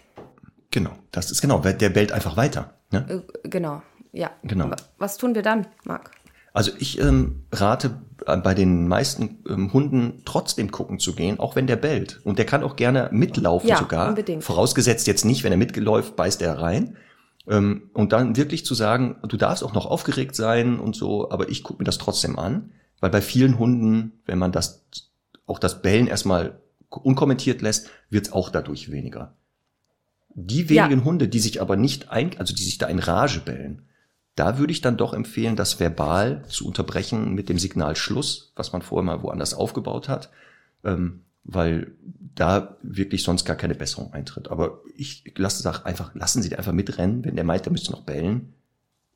[0.70, 2.74] Genau, das ist genau, der bellt einfach weiter.
[2.90, 3.24] Ne?
[3.44, 4.30] Äh, genau, ja.
[4.42, 4.70] Genau.
[4.98, 6.10] Was tun wir dann, Marc?
[6.52, 11.56] Also ich ähm, rate äh, bei den meisten ähm, Hunden trotzdem gucken zu gehen, auch
[11.56, 12.20] wenn der bellt.
[12.24, 14.10] Und der kann auch gerne mitlaufen ja, sogar.
[14.10, 14.44] Unbedingt.
[14.44, 16.96] Vorausgesetzt jetzt nicht, wenn er mitgeläuft, beißt er rein.
[17.48, 21.48] Ähm, und dann wirklich zu sagen, du darfst auch noch aufgeregt sein und so, aber
[21.48, 22.72] ich gucke mir das trotzdem an.
[23.00, 24.84] Weil bei vielen Hunden, wenn man das
[25.46, 29.34] auch das Bellen erstmal unkommentiert lässt, wird es auch dadurch weniger.
[30.34, 31.04] Die wenigen ja.
[31.04, 33.82] Hunde, die sich aber nicht ein, also die sich da in Rage bellen,
[34.34, 38.72] da würde ich dann doch empfehlen, das verbal zu unterbrechen mit dem Signal Schluss, was
[38.72, 40.30] man vorher mal woanders aufgebaut hat,
[40.84, 41.92] ähm, weil
[42.34, 44.48] da wirklich sonst gar keine Besserung eintritt.
[44.48, 47.92] Aber ich lasse sag einfach, lassen Sie den einfach mitrennen, wenn der meint, der müsste
[47.92, 48.54] noch bellen.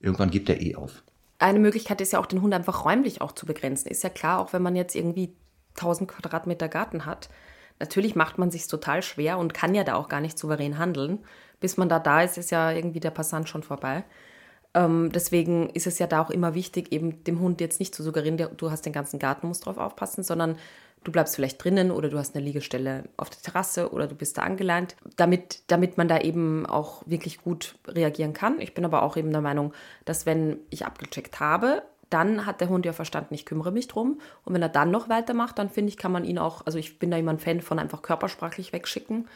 [0.01, 1.03] Irgendwann gibt er eh auf.
[1.39, 3.89] Eine Möglichkeit ist ja auch, den Hund einfach räumlich auch zu begrenzen.
[3.89, 5.33] Ist ja klar, auch wenn man jetzt irgendwie
[5.77, 7.29] 1000 Quadratmeter Garten hat.
[7.79, 11.19] Natürlich macht man sich total schwer und kann ja da auch gar nicht souverän handeln.
[11.61, 14.05] Bis man da da ist, ist ja irgendwie der Passant schon vorbei.
[14.77, 18.03] Ähm, deswegen ist es ja da auch immer wichtig, eben dem Hund jetzt nicht zu
[18.03, 20.57] suggerieren, du hast den ganzen Garten, musst drauf aufpassen, sondern
[21.03, 24.37] du bleibst vielleicht drinnen oder du hast eine Liegestelle auf der Terrasse oder du bist
[24.37, 28.61] da angeleint, damit, damit man da eben auch wirklich gut reagieren kann.
[28.61, 29.73] Ich bin aber auch eben der Meinung,
[30.05, 34.21] dass wenn ich abgecheckt habe, dann hat der Hund ja verstanden, ich kümmere mich drum.
[34.45, 36.99] Und wenn er dann noch weitermacht, dann finde ich, kann man ihn auch, also ich
[36.99, 39.27] bin da immer ein Fan von einfach körpersprachlich wegschicken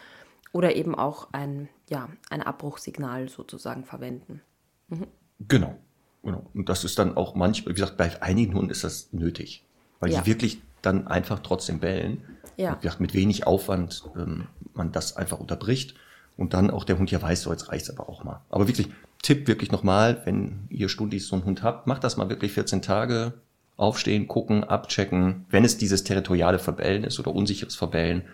[0.52, 4.42] oder eben auch ein, ja, ein Abbruchsignal sozusagen verwenden.
[4.88, 5.06] Mhm.
[5.48, 5.76] Genau,
[6.22, 6.46] genau.
[6.54, 9.64] Und das ist dann auch manchmal, wie gesagt, bei einigen Hunden ist das nötig,
[10.00, 10.20] weil ja.
[10.20, 12.22] die wirklich dann einfach trotzdem bellen.
[12.56, 12.70] Ja.
[12.70, 15.94] Und wie gesagt, mit wenig Aufwand ähm, man das einfach unterbricht
[16.36, 18.40] und dann auch der Hund ja weiß, so jetzt reicht's aber auch mal.
[18.50, 18.88] Aber wirklich,
[19.22, 22.80] Tipp wirklich nochmal, wenn ihr Stundis so einen Hund habt, macht das mal wirklich 14
[22.82, 23.34] Tage.
[23.76, 25.46] Aufstehen, gucken, abchecken.
[25.50, 28.24] Wenn es dieses territoriale Verbellen ist oder unsicheres Verbellen,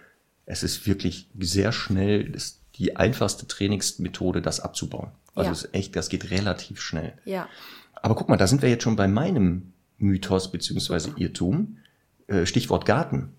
[0.44, 5.10] es ist wirklich sehr schnell ist die einfachste Trainingsmethode, das abzubauen.
[5.34, 5.52] Also ja.
[5.52, 7.14] es ist echt, das geht relativ schnell.
[7.24, 7.48] Ja.
[7.94, 11.78] Aber guck mal, da sind wir jetzt schon bei meinem Mythos beziehungsweise Irrtum.
[12.26, 13.30] Äh, Stichwort Garten.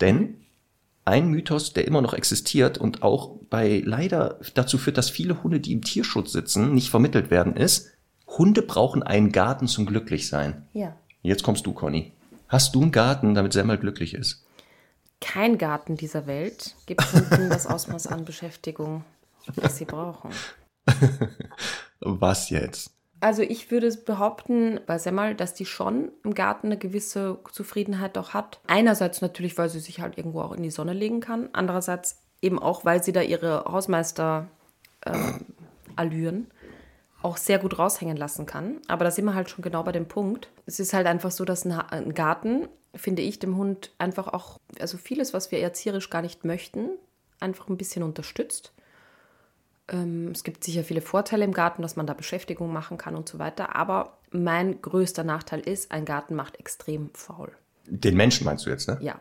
[0.00, 0.34] Denn
[1.04, 5.60] ein Mythos, der immer noch existiert und auch bei leider dazu führt, dass viele Hunde,
[5.60, 7.92] die im Tierschutz sitzen, nicht vermittelt werden, ist,
[8.26, 10.66] Hunde brauchen einen Garten zum Glücklichsein.
[10.72, 10.96] Ja.
[11.22, 12.12] Jetzt kommst du, Conny.
[12.48, 14.44] Hast du einen Garten, damit Semmel glücklich ist?
[15.20, 19.04] Kein Garten dieser Welt gibt Hunden das Ausmaß an Beschäftigung,
[19.56, 20.30] das sie brauchen.
[22.00, 22.92] Was jetzt?
[23.20, 28.34] Also ich würde behaupten bei Semmel, dass die schon im Garten eine gewisse Zufriedenheit doch
[28.34, 28.60] hat.
[28.66, 31.48] Einerseits natürlich, weil sie sich halt irgendwo auch in die Sonne legen kann.
[31.52, 36.48] Andererseits eben auch, weil sie da ihre Hausmeister-Allüren äh,
[37.22, 38.80] auch sehr gut raushängen lassen kann.
[38.86, 40.48] Aber da sind wir halt schon genau bei dem Punkt.
[40.66, 44.98] Es ist halt einfach so, dass ein, Garten, finde ich, dem Hund einfach auch, also
[44.98, 46.90] vieles, was wir erzieherisch gar nicht möchten,
[47.40, 48.72] einfach ein bisschen unterstützt.
[49.88, 53.28] Ähm, es gibt sicher viele Vorteile im Garten, dass man da Beschäftigung machen kann und
[53.28, 53.76] so weiter.
[53.76, 57.52] Aber mein größter Nachteil ist, ein Garten macht extrem faul.
[57.86, 58.98] Den Menschen meinst du jetzt, ne?
[59.00, 59.20] Ja.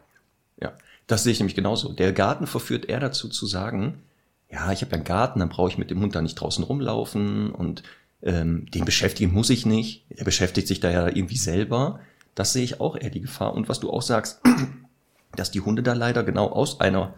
[0.62, 0.74] Ja,
[1.08, 1.92] das sehe ich nämlich genauso.
[1.92, 4.02] Der Garten verführt eher dazu zu sagen,
[4.50, 6.64] ja, ich habe ja einen Garten, dann brauche ich mit dem Hund da nicht draußen
[6.64, 7.84] rumlaufen und
[8.22, 10.06] ähm, den beschäftigen muss ich nicht.
[10.10, 12.00] Er beschäftigt sich da ja irgendwie selber.
[12.36, 13.54] Das sehe ich auch eher die Gefahr.
[13.54, 14.42] Und was du auch sagst,
[15.36, 17.16] dass die Hunde da leider genau aus einer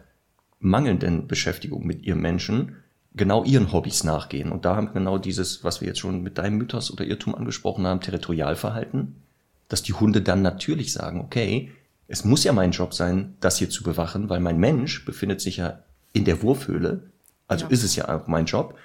[0.60, 2.78] mangelnden Beschäftigung mit ihrem Menschen
[3.16, 4.52] genau ihren Hobbys nachgehen.
[4.52, 7.36] Und da haben wir genau dieses, was wir jetzt schon mit deinem Mythos oder Irrtum
[7.36, 9.16] angesprochen haben, Territorialverhalten,
[9.68, 11.72] dass die Hunde dann natürlich sagen, okay,
[12.08, 15.58] es muss ja mein Job sein, das hier zu bewachen, weil mein Mensch befindet sich
[15.58, 15.80] ja
[16.14, 17.02] in der Wurfhöhle.
[17.48, 17.72] Also ja.
[17.72, 18.76] ist es ja auch mein Job,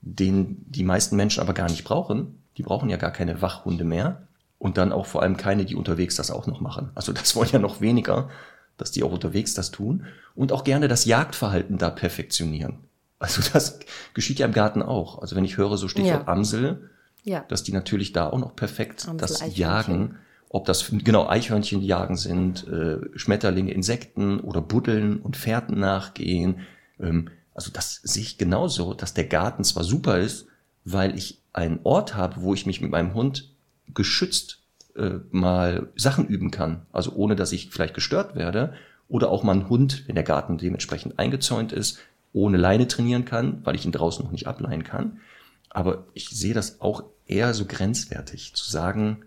[0.00, 2.42] den die meisten Menschen aber gar nicht brauchen.
[2.56, 4.26] Die brauchen ja gar keine Wachhunde mehr.
[4.62, 6.90] Und dann auch vor allem keine, die unterwegs das auch noch machen.
[6.94, 8.30] Also das wollen ja noch weniger,
[8.76, 10.06] dass die auch unterwegs das tun.
[10.36, 12.78] Und auch gerne das Jagdverhalten da perfektionieren.
[13.18, 13.80] Also das
[14.14, 15.20] geschieht ja im Garten auch.
[15.20, 16.28] Also wenn ich höre so Stichwort ja.
[16.28, 16.90] Amsel,
[17.24, 17.44] ja.
[17.48, 22.16] dass die natürlich da auch noch perfekt Amsel, das Jagen, ob das genau Eichhörnchen jagen
[22.16, 26.60] sind, äh, Schmetterlinge, Insekten oder Buddeln und Fährten nachgehen.
[27.00, 30.46] Ähm, also das sehe ich genauso, dass der Garten zwar super ist,
[30.84, 33.51] weil ich einen Ort habe, wo ich mich mit meinem Hund
[33.94, 34.60] geschützt
[34.96, 36.86] äh, mal Sachen üben kann.
[36.92, 38.74] Also ohne, dass ich vielleicht gestört werde.
[39.08, 41.98] Oder auch mal ein Hund, wenn der Garten dementsprechend eingezäunt ist,
[42.32, 45.20] ohne Leine trainieren kann, weil ich ihn draußen noch nicht ableihen kann.
[45.68, 49.24] Aber ich sehe das auch eher so grenzwertig, zu sagen,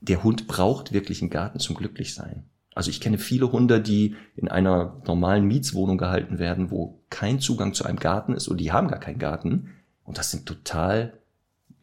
[0.00, 2.44] der Hund braucht wirklich einen Garten zum Glücklichsein.
[2.74, 7.72] Also ich kenne viele Hunde, die in einer normalen Mietswohnung gehalten werden, wo kein Zugang
[7.72, 9.70] zu einem Garten ist und die haben gar keinen Garten.
[10.02, 11.14] Und das sind total,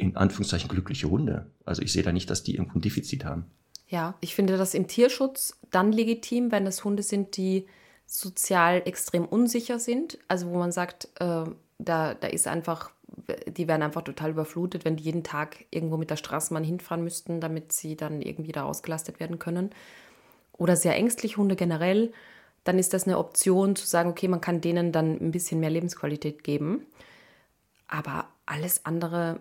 [0.01, 1.51] in Anführungszeichen, glückliche Hunde.
[1.65, 3.45] Also ich sehe da nicht, dass die irgendwo ein Defizit haben.
[3.87, 7.67] Ja, ich finde das im Tierschutz dann legitim, wenn es Hunde sind, die
[8.05, 10.17] sozial extrem unsicher sind.
[10.27, 11.43] Also wo man sagt, äh,
[11.77, 12.91] da, da ist einfach,
[13.47, 17.41] die werden einfach total überflutet, wenn die jeden Tag irgendwo mit der Straßenbahn hinfahren müssten,
[17.41, 19.71] damit sie dann irgendwie da ausgelastet werden können.
[20.53, 22.13] Oder sehr ängstlich Hunde generell,
[22.63, 25.69] dann ist das eine Option zu sagen, okay, man kann denen dann ein bisschen mehr
[25.69, 26.85] Lebensqualität geben.
[27.87, 29.39] Aber alles andere,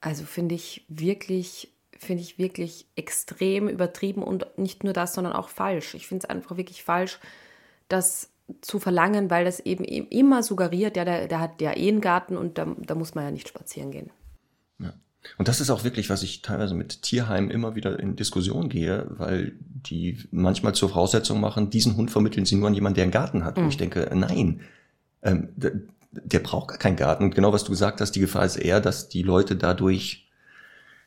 [0.00, 5.48] also finde ich wirklich, finde ich wirklich extrem übertrieben und nicht nur das, sondern auch
[5.48, 5.94] falsch.
[5.94, 7.18] Ich finde es einfach wirklich falsch,
[7.88, 8.30] das
[8.60, 12.36] zu verlangen, weil das eben immer suggeriert, ja, der, der hat ja eh einen Garten
[12.36, 14.10] und da, da muss man ja nicht spazieren gehen.
[14.78, 14.94] Ja.
[15.36, 19.06] Und das ist auch wirklich, was ich teilweise mit Tierheimen immer wieder in Diskussion gehe,
[19.10, 23.12] weil die manchmal zur Voraussetzung machen, diesen Hund vermitteln sie nur an jemanden, der einen
[23.12, 23.58] Garten hat.
[23.58, 23.64] Mhm.
[23.64, 24.62] Und ich denke, nein,
[25.22, 25.48] ähm,
[26.24, 27.24] der, braucht gar keinen Garten.
[27.24, 30.28] Und genau was du gesagt hast, die Gefahr ist eher, dass die Leute dadurch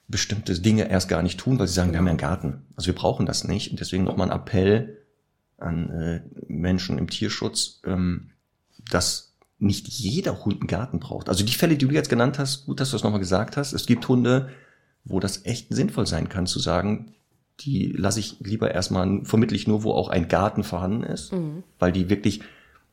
[0.08, 2.66] bestimmte Dinge erst gar nicht tun, weil sie sagen, wir haben ja einen Garten.
[2.76, 3.72] Also wir brauchen das nicht.
[3.72, 4.98] Und deswegen nochmal ein Appell,
[5.62, 8.32] an äh, Menschen im Tierschutz, ähm,
[8.90, 11.30] dass nicht jeder Hund einen Garten braucht.
[11.30, 13.74] Also die Fälle, die du jetzt genannt hast, gut, dass du das nochmal gesagt hast.
[13.74, 14.50] Es gibt Hunde,
[15.04, 17.14] wo das echt sinnvoll sein kann, zu sagen,
[17.60, 21.64] die lasse ich lieber erstmal vermittle ich nur, wo auch ein Garten vorhanden ist, mhm.
[21.78, 22.42] weil die wirklich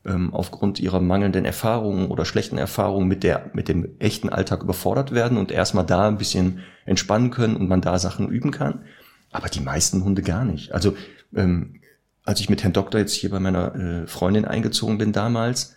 [0.05, 5.13] ähm, aufgrund ihrer mangelnden Erfahrungen oder schlechten Erfahrungen mit der mit dem echten Alltag überfordert
[5.13, 8.85] werden und erstmal da ein bisschen entspannen können und man da Sachen üben kann.
[9.31, 10.73] Aber die meisten Hunde gar nicht.
[10.73, 10.95] Also
[11.35, 11.81] ähm,
[12.23, 15.75] als ich mit Herrn Doktor jetzt hier bei meiner äh, Freundin eingezogen bin damals,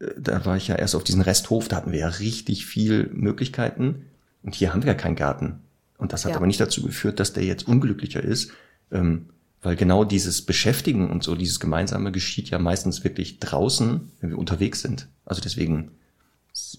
[0.00, 3.10] äh, da war ich ja erst auf diesen Resthof, da hatten wir ja richtig viel
[3.12, 4.06] Möglichkeiten
[4.42, 5.60] und hier haben wir ja keinen Garten.
[5.98, 6.36] Und das hat ja.
[6.36, 8.52] aber nicht dazu geführt, dass der jetzt unglücklicher ist.
[8.90, 9.26] Ähm,
[9.62, 14.38] weil genau dieses Beschäftigen und so, dieses Gemeinsame geschieht ja meistens wirklich draußen, wenn wir
[14.38, 15.08] unterwegs sind.
[15.24, 15.92] Also deswegen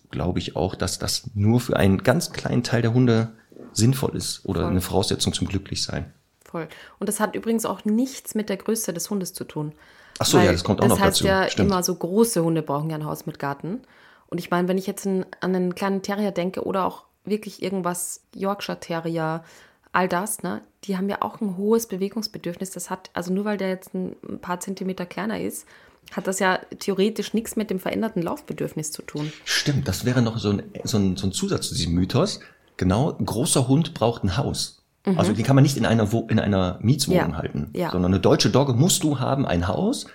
[0.09, 3.31] glaube ich auch, dass das nur für einen ganz kleinen Teil der Hunde
[3.73, 4.69] sinnvoll ist oder Voll.
[4.71, 6.13] eine Voraussetzung zum Glücklichsein.
[6.43, 6.67] Voll.
[6.99, 9.73] Und das hat übrigens auch nichts mit der Größe des Hundes zu tun.
[10.17, 11.23] Ach so, ja, das kommt auch noch dazu.
[11.23, 11.69] Das heißt ja Stimmt.
[11.69, 13.81] immer so große Hunde brauchen ja ein Haus mit Garten.
[14.27, 18.21] Und ich meine, wenn ich jetzt an einen kleinen Terrier denke oder auch wirklich irgendwas
[18.35, 19.43] Yorkshire Terrier,
[19.91, 22.71] all das, ne, die haben ja auch ein hohes Bewegungsbedürfnis.
[22.71, 25.65] Das hat, also nur weil der jetzt ein paar Zentimeter kleiner ist,
[26.11, 29.31] hat das ja theoretisch nichts mit dem veränderten Laufbedürfnis zu tun.
[29.45, 32.39] Stimmt, das wäre noch so ein, so ein, so ein Zusatz zu diesem Mythos.
[32.77, 34.83] Genau, ein großer Hund braucht ein Haus.
[35.05, 35.19] Mhm.
[35.19, 37.37] Also den kann man nicht in einer, in einer Mietswohnung ja.
[37.37, 37.91] halten, ja.
[37.91, 40.07] sondern eine deutsche Dogge musst du haben, ein Haus,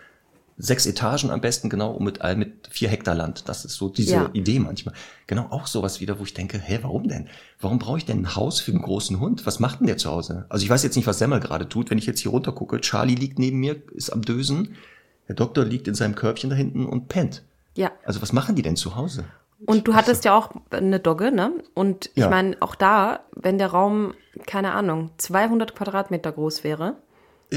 [0.56, 3.48] sechs Etagen am besten, genau, und mit, mit vier Hektar Land.
[3.48, 4.30] Das ist so diese ja.
[4.32, 4.94] Idee manchmal.
[5.26, 7.28] Genau, auch sowas wieder, wo ich denke, hä, warum denn?
[7.60, 9.46] Warum brauche ich denn ein Haus für einen großen Hund?
[9.46, 10.46] Was macht denn der zu Hause?
[10.48, 11.90] Also ich weiß jetzt nicht, was Semmel gerade tut.
[11.90, 14.76] Wenn ich jetzt hier runter gucke, Charlie liegt neben mir, ist am Dösen.
[15.28, 17.42] Der Doktor liegt in seinem Körbchen da hinten und pennt.
[17.74, 17.90] Ja.
[18.04, 19.24] Also was machen die denn zu Hause?
[19.66, 21.52] Und du hattest ja auch eine Dogge, ne?
[21.72, 22.28] Und ich ja.
[22.28, 24.14] meine, auch da, wenn der Raum,
[24.46, 26.96] keine Ahnung, 200 Quadratmeter groß wäre,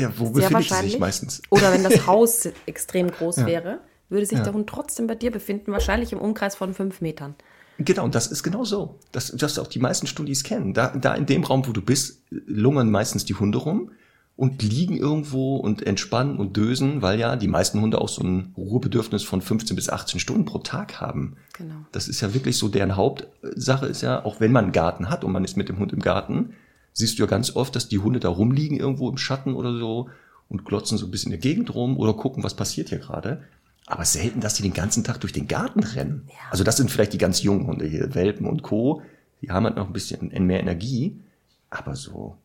[0.02, 1.42] ja, wo befindet sie sich meistens?
[1.50, 3.46] Oder wenn das Haus extrem groß ja.
[3.46, 3.80] wäre,
[4.10, 4.44] würde sich ja.
[4.44, 7.36] der Hund trotzdem bei dir befinden, wahrscheinlich im Umkreis von fünf Metern.
[7.80, 8.98] Genau, und das ist genau so.
[9.12, 10.74] Das, das auch die meisten Studis kennen.
[10.74, 13.92] Da, da in dem Raum, wo du bist, lungern meistens die Hunde rum
[14.36, 18.54] und liegen irgendwo und entspannen und dösen, weil ja die meisten Hunde auch so ein
[18.58, 21.36] Ruhebedürfnis von 15 bis 18 Stunden pro Tag haben.
[21.54, 21.76] Genau.
[21.92, 25.24] Das ist ja wirklich so deren Hauptsache ist ja, auch wenn man einen Garten hat
[25.24, 26.54] und man ist mit dem Hund im Garten,
[26.98, 30.10] siehst du ja ganz oft, dass die Hunde da rumliegen irgendwo im Schatten oder so
[30.50, 33.44] und glotzen so ein bisschen in der Gegend rum oder gucken, was passiert hier gerade.
[33.86, 36.28] Aber selten, dass die den ganzen Tag durch den Garten rennen.
[36.30, 36.50] Ja.
[36.50, 39.04] Also das sind vielleicht die ganz jungen Hunde hier, Welpen und Co.
[39.42, 41.22] Die haben halt noch ein bisschen mehr Energie.
[41.70, 42.36] Aber so,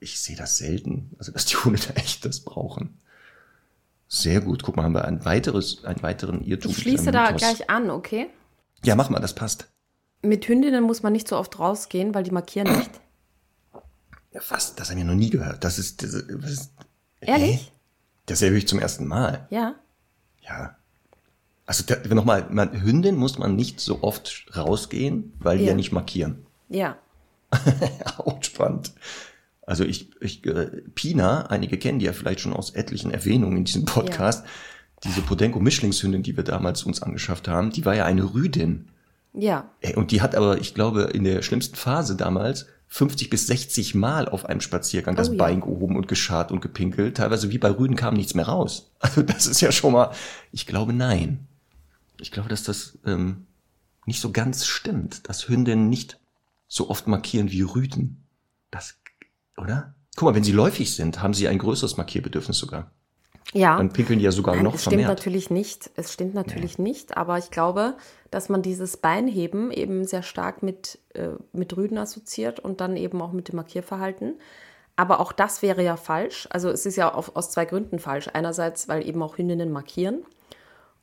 [0.00, 1.10] ich sehe das selten.
[1.18, 2.98] Also dass die Hunde da echt das brauchen.
[4.08, 4.62] Sehr gut.
[4.62, 6.70] Guck mal, haben wir ein weiteres, einen weiteren Irrtum.
[6.70, 8.28] Ich schließe da gleich an, okay?
[8.82, 9.68] Ja, mach mal, das passt.
[10.22, 12.90] Mit Hündinnen muss man nicht so oft rausgehen, weil die markieren nicht.
[14.32, 14.74] Ja, was?
[14.74, 15.64] Das haben wir noch nie gehört.
[15.64, 16.02] Das ist.
[16.02, 16.70] Das, was,
[17.20, 17.66] Ehrlich?
[17.66, 17.72] Hä?
[18.26, 19.46] Das höre ich zum ersten Mal.
[19.50, 19.74] Ja.
[20.42, 20.76] Ja.
[21.66, 22.48] Also nochmal,
[22.82, 26.44] Hündin muss man nicht so oft rausgehen, weil die ja, ja nicht markieren.
[26.68, 26.98] Ja.
[28.18, 28.92] Auch spannend.
[29.66, 33.64] Also ich, ich äh, Pina, einige kennen die ja vielleicht schon aus etlichen Erwähnungen in
[33.64, 34.44] diesem Podcast.
[34.44, 34.50] Ja.
[35.04, 38.88] Diese Podenco-Mischlingshündin, die wir damals uns angeschafft haben, die war ja eine Rüdin.
[39.32, 39.70] Ja.
[39.94, 44.28] Und die hat aber, ich glaube, in der schlimmsten Phase damals 50 bis 60 Mal
[44.28, 47.16] auf einem Spaziergang das oh, Bein gehoben und geschart und gepinkelt.
[47.16, 48.88] Teilweise wie bei Rüden kam nichts mehr raus.
[49.02, 50.12] Also das ist ja schon mal,
[50.52, 51.48] ich glaube nein.
[52.20, 53.46] Ich glaube, dass das ähm,
[54.04, 56.20] nicht so ganz stimmt, dass Hündinnen nicht
[56.68, 58.24] so oft markieren wie Rüden.
[58.70, 58.96] Das,
[59.56, 59.94] oder?
[60.16, 62.90] Guck mal, wenn sie läufig sind, haben sie ein größeres Markierbedürfnis sogar.
[63.52, 63.76] Ja.
[63.76, 65.02] Dann pinkeln die ja sogar Nein, noch es vermehrt.
[65.02, 65.90] stimmt natürlich nicht.
[65.96, 66.90] Es stimmt natürlich nee.
[66.90, 67.94] nicht, aber ich glaube,
[68.30, 73.20] dass man dieses Beinheben eben sehr stark mit, äh, mit Rüden assoziiert und dann eben
[73.20, 74.34] auch mit dem Markierverhalten.
[74.96, 76.46] Aber auch das wäre ja falsch.
[76.50, 78.28] Also es ist ja auf, aus zwei Gründen falsch.
[78.32, 80.22] Einerseits, weil eben auch Hündinnen markieren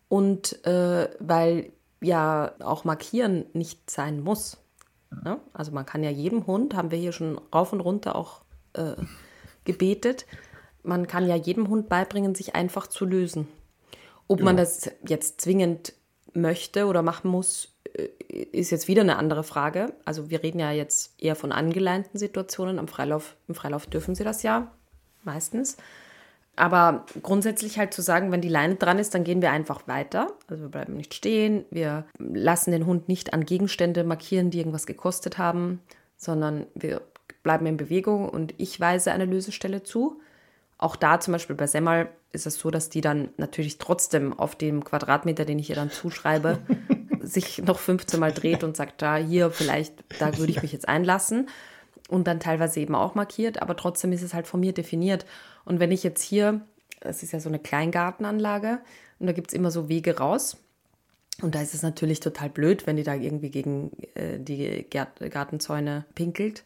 [0.08, 4.58] und äh, weil ja auch markieren nicht sein muss.
[5.26, 5.40] Ja?
[5.54, 8.42] Also man kann ja jedem Hund, haben wir hier schon rauf und runter auch
[8.74, 8.94] äh,
[9.66, 10.26] gebetet,
[10.88, 13.48] man kann ja jedem Hund beibringen, sich einfach zu lösen.
[14.28, 14.46] Ob ja.
[14.46, 15.94] man das jetzt zwingend
[16.34, 18.08] möchte oder machen muss, äh,
[18.52, 19.94] ist jetzt wieder eine andere Frage.
[20.06, 22.80] Also wir reden ja jetzt eher von angeleinten Situationen.
[22.80, 24.72] Am Freilauf, Im Freilauf dürfen sie das ja
[25.24, 25.78] meistens.
[26.56, 30.32] Aber grundsätzlich halt zu sagen, wenn die Leine dran ist, dann gehen wir einfach weiter.
[30.48, 34.88] Also wir bleiben nicht stehen, wir lassen den Hund nicht an Gegenstände markieren, die irgendwas
[34.88, 35.82] gekostet haben,
[36.16, 37.02] sondern wir
[37.44, 40.20] bleiben in Bewegung und ich weise eine Lösestelle zu.
[40.78, 44.56] Auch da zum Beispiel bei Semmel ist es so, dass die dann natürlich trotzdem auf
[44.56, 46.60] dem Quadratmeter, den ich ihr dann zuschreibe,
[47.22, 50.88] sich noch 15 Mal dreht und sagt, da hier vielleicht, da würde ich mich jetzt
[50.88, 51.50] einlassen.
[52.10, 55.26] Und dann teilweise eben auch markiert, aber trotzdem ist es halt von mir definiert.
[55.66, 56.62] Und wenn ich jetzt hier,
[57.02, 58.80] es ist ja so eine Kleingartenanlage,
[59.20, 60.58] und da gibt es immer so Wege raus.
[61.42, 65.20] Und da ist es natürlich total blöd, wenn die da irgendwie gegen äh, die Gart
[65.20, 66.64] Gartenzäune pinkelt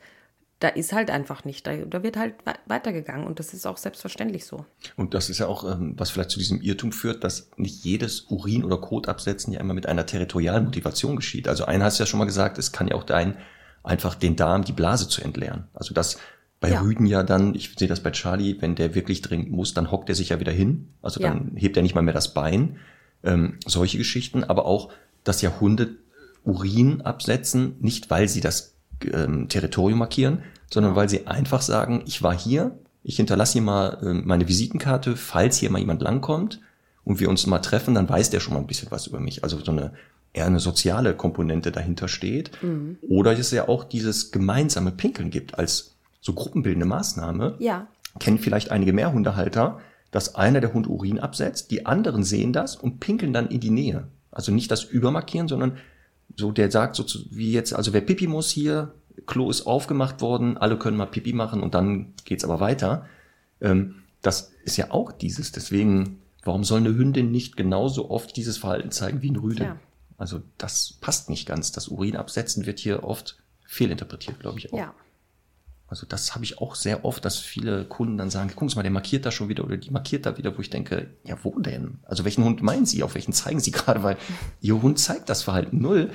[0.61, 1.65] da ist halt einfach nicht.
[1.65, 2.35] Da, da wird halt
[2.67, 4.63] weitergegangen und das ist auch selbstverständlich so.
[4.95, 8.27] Und das ist ja auch, ähm, was vielleicht zu diesem Irrtum führt, dass nicht jedes
[8.29, 11.47] Urin- oder Kotabsetzen ja immer mit einer territorialen Motivation geschieht.
[11.47, 13.37] Also einer hast ja schon mal gesagt, es kann ja auch dein,
[13.83, 15.67] einfach den Darm, die Blase zu entleeren.
[15.73, 16.19] Also das
[16.59, 16.81] bei ja.
[16.81, 20.09] Rüden ja dann, ich sehe das bei Charlie, wenn der wirklich dringend muss, dann hockt
[20.09, 20.89] er sich ja wieder hin.
[21.01, 21.61] Also dann ja.
[21.61, 22.77] hebt er nicht mal mehr das Bein.
[23.23, 24.93] Ähm, solche Geschichten, aber auch,
[25.23, 25.95] dass ja Hunde
[26.43, 28.70] Urin absetzen, nicht weil sie das
[29.05, 33.97] ähm, Territorium markieren, sondern weil sie einfach sagen, ich war hier, ich hinterlasse hier mal
[34.01, 36.61] äh, meine Visitenkarte, falls hier mal jemand langkommt
[37.03, 39.43] und wir uns mal treffen, dann weiß der schon mal ein bisschen was über mich.
[39.43, 39.91] Also so eine
[40.33, 42.51] eher eine soziale Komponente dahinter steht.
[42.61, 42.97] Mhm.
[43.01, 47.55] Oder es ja auch dieses gemeinsame Pinkeln gibt als so gruppenbildende Maßnahme.
[47.59, 47.87] Ja.
[48.19, 49.79] Kennen vielleicht einige mehr Hundehalter,
[50.11, 53.69] dass einer der Hund Urin absetzt, die anderen sehen das und pinkeln dann in die
[53.69, 54.07] Nähe.
[54.31, 55.77] Also nicht das Übermarkieren, sondern
[56.35, 58.93] so, der sagt so wie jetzt, also wer Pipi muss hier,
[59.25, 63.05] Klo ist aufgemacht worden, alle können mal Pipi machen und dann geht's aber weiter.
[63.59, 65.51] Ähm, das ist ja auch dieses.
[65.51, 69.63] Deswegen, warum soll eine Hündin nicht genauso oft dieses Verhalten zeigen wie ein Rüde?
[69.63, 69.79] Ja.
[70.17, 71.71] Also das passt nicht ganz.
[71.71, 74.77] Das Urin absetzen wird hier oft fehlinterpretiert, glaube ich auch.
[74.77, 74.93] Ja.
[75.91, 78.91] Also das habe ich auch sehr oft, dass viele Kunden dann sagen, Sie mal, der
[78.91, 81.99] markiert da schon wieder oder die markiert da wieder, wo ich denke, ja, wo denn?
[82.03, 83.03] Also welchen Hund meinen Sie?
[83.03, 84.01] Auf welchen zeigen Sie gerade?
[84.01, 84.15] Weil
[84.61, 86.09] Ihr Hund zeigt das Verhalten null.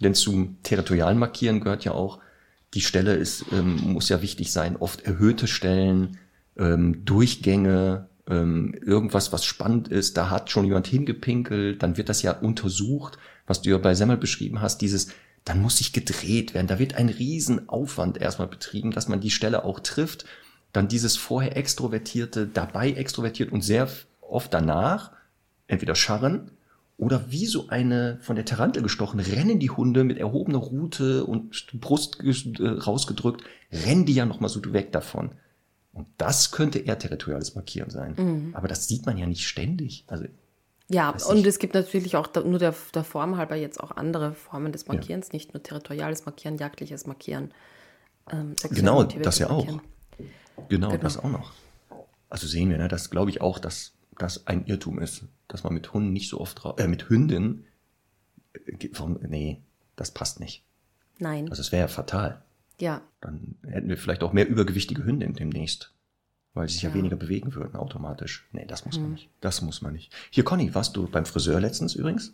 [0.00, 2.18] Denn zum territorialen Markieren gehört ja auch,
[2.74, 6.18] die Stelle ist, ähm, muss ja wichtig sein, oft erhöhte Stellen,
[6.58, 12.20] ähm, Durchgänge, ähm, irgendwas, was spannend ist, da hat schon jemand hingepinkelt, dann wird das
[12.20, 13.16] ja untersucht,
[13.46, 15.08] was du ja bei Semmel beschrieben hast, dieses
[15.44, 16.66] dann muss sich gedreht werden.
[16.66, 20.24] Da wird ein Riesenaufwand erstmal betrieben, dass man die Stelle auch trifft.
[20.72, 23.88] Dann dieses vorher extrovertierte, dabei extrovertiert und sehr
[24.20, 25.12] oft danach
[25.66, 26.50] entweder scharren
[26.96, 31.66] oder wie so eine von der Tarantel gestochen, rennen die Hunde mit erhobener Rute und
[31.80, 35.32] Brust äh, rausgedrückt, rennen die ja nochmal so weg davon.
[35.92, 38.14] Und das könnte eher territoriales Markieren sein.
[38.16, 38.54] Mhm.
[38.54, 40.04] Aber das sieht man ja nicht ständig.
[40.06, 40.26] Also
[40.92, 44.72] ja, und es gibt natürlich auch nur der, der Form halber jetzt auch andere Formen
[44.72, 45.32] des Markierens, ja.
[45.34, 47.52] nicht nur territoriales Markieren, jagdliches Markieren.
[48.30, 49.66] Ähm, genau, das ja auch.
[49.66, 49.80] Genau,
[50.68, 51.52] genau, das auch noch.
[52.28, 55.72] Also sehen wir, ne, das glaube ich auch, dass das ein Irrtum ist, dass man
[55.74, 57.66] mit Hunden nicht so oft, äh, mit Hünden,
[58.52, 58.88] äh,
[59.28, 59.62] nee,
[59.96, 60.64] das passt nicht.
[61.18, 61.48] Nein.
[61.48, 62.42] Also es wäre ja fatal.
[62.78, 63.00] Ja.
[63.20, 65.94] Dann hätten wir vielleicht auch mehr übergewichtige Hunde demnächst
[66.54, 66.90] weil sie sich ja.
[66.90, 68.48] ja, weniger bewegen würden automatisch.
[68.52, 69.02] Nee, das muss hm.
[69.02, 69.30] man nicht.
[69.40, 70.12] Das muss man nicht.
[70.30, 72.32] Hier, Conny, warst du beim Friseur letztens übrigens?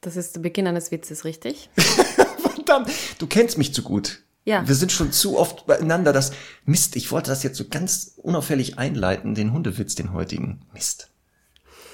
[0.00, 1.70] Das ist der Beginn eines Witzes, richtig?
[1.76, 4.22] Verdammt, du kennst mich zu gut.
[4.44, 4.66] Ja.
[4.66, 6.12] Wir sind schon zu oft beieinander.
[6.12, 6.32] Das
[6.64, 10.62] Mist, ich wollte das jetzt so ganz unauffällig einleiten, den Hundewitz, den heutigen.
[10.72, 11.10] Mist.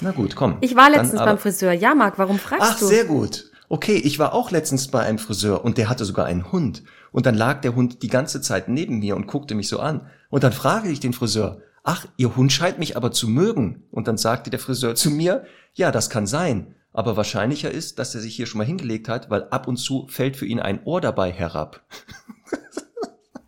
[0.01, 0.59] Na gut, komm.
[0.61, 1.73] Ich war letztens beim Friseur.
[1.73, 2.85] Ja, Marc, warum fragst Ach, du?
[2.85, 3.51] Ach, sehr gut.
[3.69, 6.85] Okay, ich war auch letztens bei einem Friseur und der hatte sogar einen Hund.
[7.15, 10.11] Und dann lag der Hund die ganze Zeit neben mir und guckte mich so an.
[10.31, 13.85] Und dann frage ich den Friseur, ach, Ihr Hund scheint mich aber zu mögen.
[13.93, 16.75] Und dann sagte der Friseur zu mir, ja, das kann sein.
[16.93, 20.09] Aber wahrscheinlicher ist, dass er sich hier schon mal hingelegt hat, weil ab und zu
[20.09, 21.83] fällt für ihn ein Ohr dabei herab.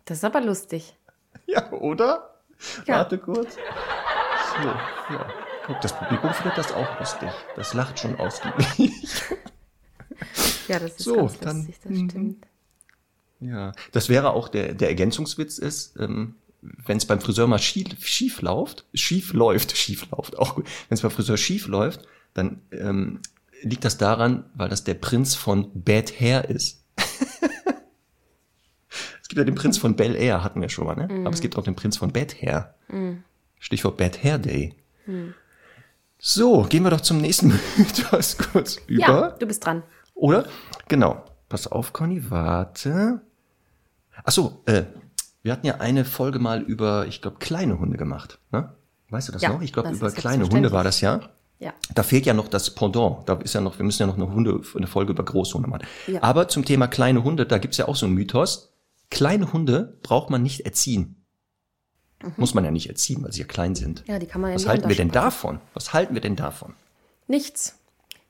[0.05, 0.95] Das ist aber lustig.
[1.47, 2.39] Ja, oder?
[2.85, 2.99] Ja.
[2.99, 3.55] Warte kurz.
[4.61, 5.27] So, ja.
[5.65, 7.27] Guck, das Publikum findet das auch lustig.
[7.57, 8.93] Das lacht schon ausgiebig.
[10.69, 12.09] Ja, das ist so, ganz dann, lustig, das mhm.
[12.09, 12.47] stimmt.
[13.39, 17.87] Ja, das wäre auch der, der Ergänzungswitz ist, ähm, wenn es beim Friseur mal schief,
[18.05, 20.65] schief läuft, schief läuft, schief läuft, auch gut.
[20.89, 22.01] Wenn es beim Friseur schief läuft,
[22.33, 23.19] dann ähm,
[23.61, 26.83] liegt das daran, weil das der Prinz von Bad Hair ist.
[29.21, 31.07] es gibt ja den Prinz von Bel Air, hatten wir schon mal, ne?
[31.07, 31.27] Mm.
[31.27, 32.75] Aber es gibt auch den Prinz von Bad Hair.
[32.87, 33.23] Mm.
[33.59, 34.75] Stichwort Bad Hair Day.
[35.05, 35.29] Mm.
[36.19, 37.47] So, gehen wir doch zum nächsten
[37.77, 39.01] Mythos kurz über.
[39.01, 39.83] Ja, du bist dran.
[40.15, 40.47] Oder?
[40.87, 41.23] Genau.
[41.49, 43.21] Pass auf, Conny, warte.
[44.23, 44.83] Ach so, äh,
[45.43, 48.39] wir hatten ja eine Folge mal über, ich glaube, kleine Hunde gemacht.
[48.51, 48.73] Ne?
[49.09, 49.61] Weißt du das ja, noch?
[49.61, 51.21] Ich glaube, über kleine Hunde war das ja.
[51.59, 51.73] Ja.
[51.93, 53.27] Da fehlt ja noch das Pendant.
[53.27, 55.87] Da ist ja noch, wir müssen ja noch eine Hunde, eine Folge über Großhunde machen.
[56.05, 56.21] Ja.
[56.21, 58.73] Aber zum Thema kleine Hunde, da gibt's ja auch so einen Mythos.
[59.09, 61.23] Kleine Hunde braucht man nicht erziehen.
[62.21, 62.33] Mhm.
[62.37, 64.03] Muss man ja nicht erziehen, weil sie ja klein sind.
[64.07, 65.59] Ja, die kann man ja Was halten wir denn davon?
[65.73, 66.73] Was halten wir denn davon?
[67.27, 67.75] Nichts.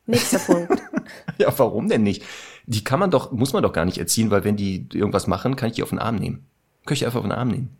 [0.06, 0.82] Nächster Punkt.
[1.38, 2.23] ja, warum denn nicht?
[2.67, 5.56] Die kann man doch, muss man doch gar nicht erziehen, weil wenn die irgendwas machen,
[5.56, 6.45] kann ich die auf den Arm nehmen.
[6.86, 7.77] Kann ich die einfach auf den Arm nehmen.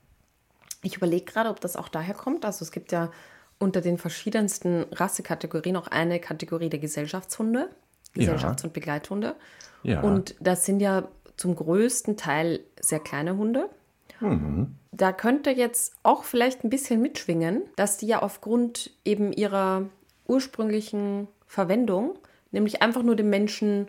[0.82, 2.45] Ich überlege gerade, ob das auch daher kommt.
[2.45, 3.12] Also es gibt ja
[3.60, 7.69] unter den verschiedensten Rassekategorien auch eine Kategorie der Gesellschaftshunde,
[8.15, 8.65] Gesellschafts- ja.
[8.65, 9.36] und Begleithunde.
[9.84, 10.02] Ja.
[10.02, 13.69] Und das sind ja zum größten Teil sehr kleine Hunde.
[14.19, 14.76] Mhm.
[14.91, 19.84] Da könnte jetzt auch vielleicht ein bisschen mitschwingen, dass die ja aufgrund eben ihrer
[20.28, 22.18] ursprünglichen Verwendung,
[22.51, 23.88] nämlich einfach nur dem Menschen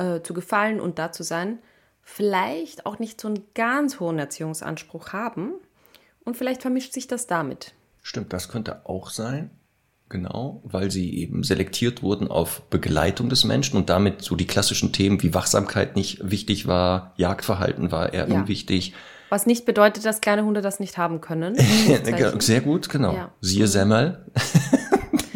[0.00, 1.58] äh, zu gefallen und da zu sein,
[2.02, 5.52] vielleicht auch nicht so einen ganz hohen Erziehungsanspruch haben.
[6.24, 7.74] Und vielleicht vermischt sich das damit.
[8.02, 9.50] Stimmt, das könnte auch sein.
[10.08, 14.92] Genau, weil sie eben selektiert wurden auf Begleitung des Menschen und damit so die klassischen
[14.92, 18.34] Themen wie Wachsamkeit nicht wichtig war, Jagdverhalten war eher ja.
[18.34, 18.92] unwichtig.
[19.28, 21.54] Was nicht bedeutet, dass kleine Hunde das nicht haben können.
[22.40, 23.14] Sehr gut, genau.
[23.14, 23.32] Ja.
[23.40, 24.26] Siehe Semmel.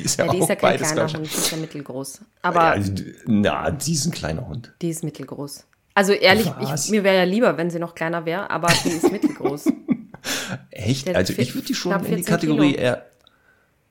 [0.04, 2.20] Die ist ja, ja die auch ist ja kein kleiner Hund, die ist ja mittelgroß.
[2.42, 2.84] Aber ja,
[3.24, 4.74] na, die ist ein kleiner Hund.
[4.82, 5.64] Die ist mittelgroß.
[5.94, 9.10] Also ehrlich, ich, mir wäre ja lieber, wenn sie noch kleiner wäre, aber die ist
[9.10, 9.72] mittelgroß.
[10.70, 11.06] Echt?
[11.06, 12.82] Der also ich würde die schon in die Kategorie Kilo.
[12.82, 13.06] eher.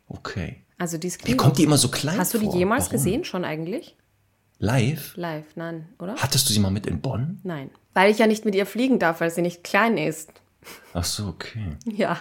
[0.07, 0.63] Okay.
[0.77, 2.55] Also die ist Wie kommt die immer so klein Hast du die vor?
[2.55, 2.91] jemals Warum?
[2.91, 3.95] gesehen schon eigentlich?
[4.59, 5.15] Live?
[5.15, 6.15] Live, nein, oder?
[6.17, 7.39] Hattest du sie mal mit in Bonn?
[7.43, 7.71] Nein.
[7.93, 10.31] Weil ich ja nicht mit ihr fliegen darf, weil sie nicht klein ist.
[10.93, 11.77] Ach so, okay.
[11.85, 12.19] Ja.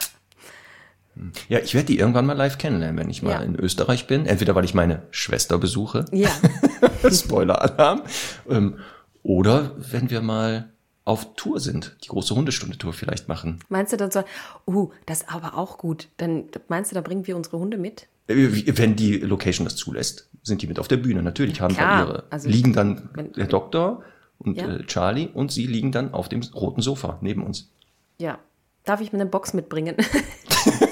[1.49, 3.41] Ja, ich werde die irgendwann mal live kennenlernen, wenn ich mal ja.
[3.41, 4.27] in Österreich bin.
[4.27, 6.05] Entweder weil ich meine Schwester besuche.
[6.11, 6.31] Ja.
[7.11, 8.03] Spoiler-Alarm.
[8.49, 8.79] Ähm,
[9.23, 10.73] oder wenn wir mal
[11.05, 13.59] auf Tour sind, die große Hundestunde-Tour vielleicht machen.
[13.69, 14.23] Meinst du dann so,
[14.67, 16.09] uh, das ist aber auch gut.
[16.17, 18.07] Dann meinst du, da bringen wir unsere Hunde mit?
[18.29, 21.23] Äh, wenn die Location das zulässt, sind die mit auf der Bühne.
[21.23, 24.03] Natürlich haben Klar, dann ihre, also liegen dann wenn, der Doktor
[24.39, 24.77] und ja.
[24.77, 27.71] äh, Charlie und sie liegen dann auf dem roten Sofa neben uns.
[28.19, 28.39] Ja.
[28.85, 29.97] Darf ich mir eine Box mitbringen?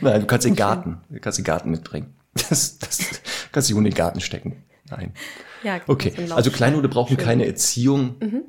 [0.00, 2.14] Nein, du kannst den Garten, du kannst den Garten mitbringen.
[2.48, 2.98] Das, das
[3.52, 4.64] kannst die Hunde in den Garten stecken.
[4.90, 5.12] Nein.
[5.62, 6.12] Ja, okay.
[6.30, 7.24] Also Kleinhunde brauchen Schön.
[7.24, 8.16] keine Erziehung.
[8.20, 8.42] Mhm.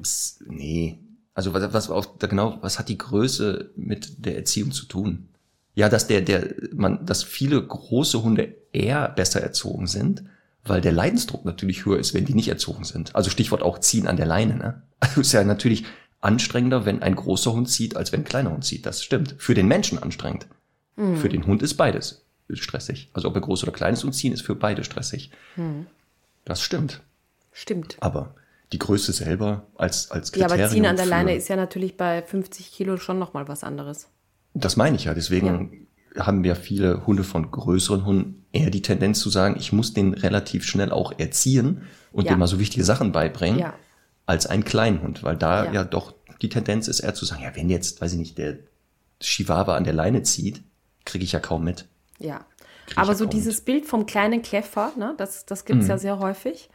[0.47, 0.99] Nee.
[1.33, 5.29] Also was, was auf, genau, was hat die Größe mit der Erziehung zu tun?
[5.75, 10.23] Ja, dass der, der, man, dass viele große Hunde eher besser erzogen sind,
[10.63, 13.15] weil der Leidensdruck natürlich höher ist, wenn die nicht erzogen sind.
[13.15, 14.55] Also Stichwort auch ziehen an der Leine.
[14.55, 14.81] Ne?
[14.99, 15.85] Also ist ja natürlich
[16.21, 18.85] anstrengender, wenn ein großer Hund zieht, als wenn ein kleiner Hund zieht.
[18.85, 19.35] Das stimmt.
[19.37, 20.47] Für den Menschen anstrengend.
[20.95, 21.17] Mhm.
[21.17, 23.09] Für den Hund ist beides stressig.
[23.13, 25.31] Also ob er groß oder klein ist und ziehen ist für beide stressig.
[25.55, 25.87] Mhm.
[26.43, 27.01] Das stimmt.
[27.51, 27.97] Stimmt.
[28.01, 28.35] Aber
[28.71, 30.57] die Größe selber als, als Kriterium.
[30.57, 33.63] Ja, aber Ziehen an der Leine ist ja natürlich bei 50 Kilo schon nochmal was
[33.63, 34.09] anderes.
[34.53, 35.13] Das meine ich ja.
[35.13, 36.25] Deswegen ja.
[36.25, 40.13] haben ja viele Hunde von größeren Hunden eher die Tendenz zu sagen, ich muss den
[40.13, 42.33] relativ schnell auch erziehen und ja.
[42.33, 43.73] dem mal so wichtige Sachen beibringen, ja.
[44.25, 45.23] als ein kleinen Hund.
[45.23, 45.83] Weil da ja.
[45.83, 48.57] doch die Tendenz ist eher zu sagen, ja, wenn jetzt, weiß ich nicht, der
[49.19, 50.63] Chihuahua an der Leine zieht,
[51.05, 51.85] kriege ich ja kaum mit.
[52.19, 52.45] Ja.
[52.95, 55.91] Aber so dieses Bild vom kleinen Kleffer, ne, das, das gibt es mhm.
[55.91, 56.69] ja sehr häufig.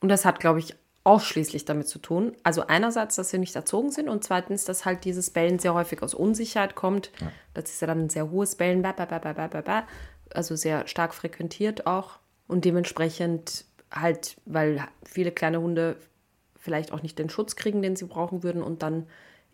[0.00, 0.74] Und das hat, glaube ich,
[1.04, 2.32] ausschließlich damit zu tun.
[2.42, 6.02] Also einerseits, dass sie nicht erzogen sind und zweitens, dass halt dieses Bellen sehr häufig
[6.02, 7.10] aus Unsicherheit kommt.
[7.20, 7.32] Ja.
[7.54, 8.84] Das ist ja dann ein sehr hohes Bellen,
[10.34, 12.18] also sehr stark frequentiert auch.
[12.46, 15.96] Und dementsprechend halt, weil viele kleine Hunde
[16.56, 19.06] vielleicht auch nicht den Schutz kriegen, den sie brauchen würden und dann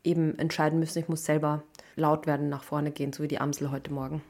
[0.05, 1.62] eben entscheiden müssen, ich muss selber
[1.99, 4.22] laut werden, nach vorne gehen, so wie die Amsel heute Morgen.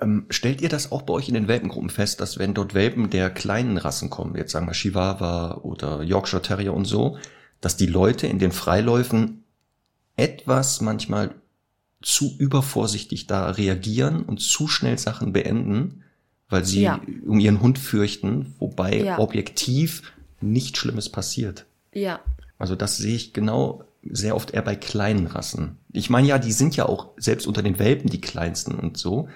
[0.00, 3.08] Ähm, stellt ihr das auch bei euch in den Welpengruppen fest, dass wenn dort Welpen
[3.10, 7.18] der kleinen Rassen kommen, jetzt sagen wir Chihuahua oder Yorkshire Terrier und so,
[7.60, 9.44] dass die Leute in den Freiläufen
[10.16, 11.34] etwas manchmal
[12.02, 16.04] zu übervorsichtig da reagieren und zu schnell Sachen beenden,
[16.48, 17.00] weil sie ja.
[17.26, 19.18] um ihren Hund fürchten, wobei ja.
[19.18, 21.66] objektiv nichts Schlimmes passiert.
[21.92, 22.20] Ja.
[22.58, 25.78] Also das sehe ich genau sehr oft eher bei kleinen Rassen.
[25.96, 29.28] Ich meine ja, die sind ja auch selbst unter den Welpen die kleinsten und so.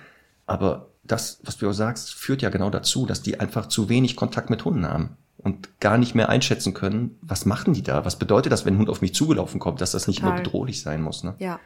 [0.46, 4.16] Aber das, was du auch sagst, führt ja genau dazu, dass die einfach zu wenig
[4.16, 8.04] Kontakt mit Hunden haben und gar nicht mehr einschätzen können, was machen die da?
[8.04, 10.12] Was bedeutet das, wenn ein Hund auf mich zugelaufen kommt, dass das Total.
[10.12, 11.24] nicht immer bedrohlich sein muss?
[11.24, 11.34] Ne?
[11.38, 11.58] Ja.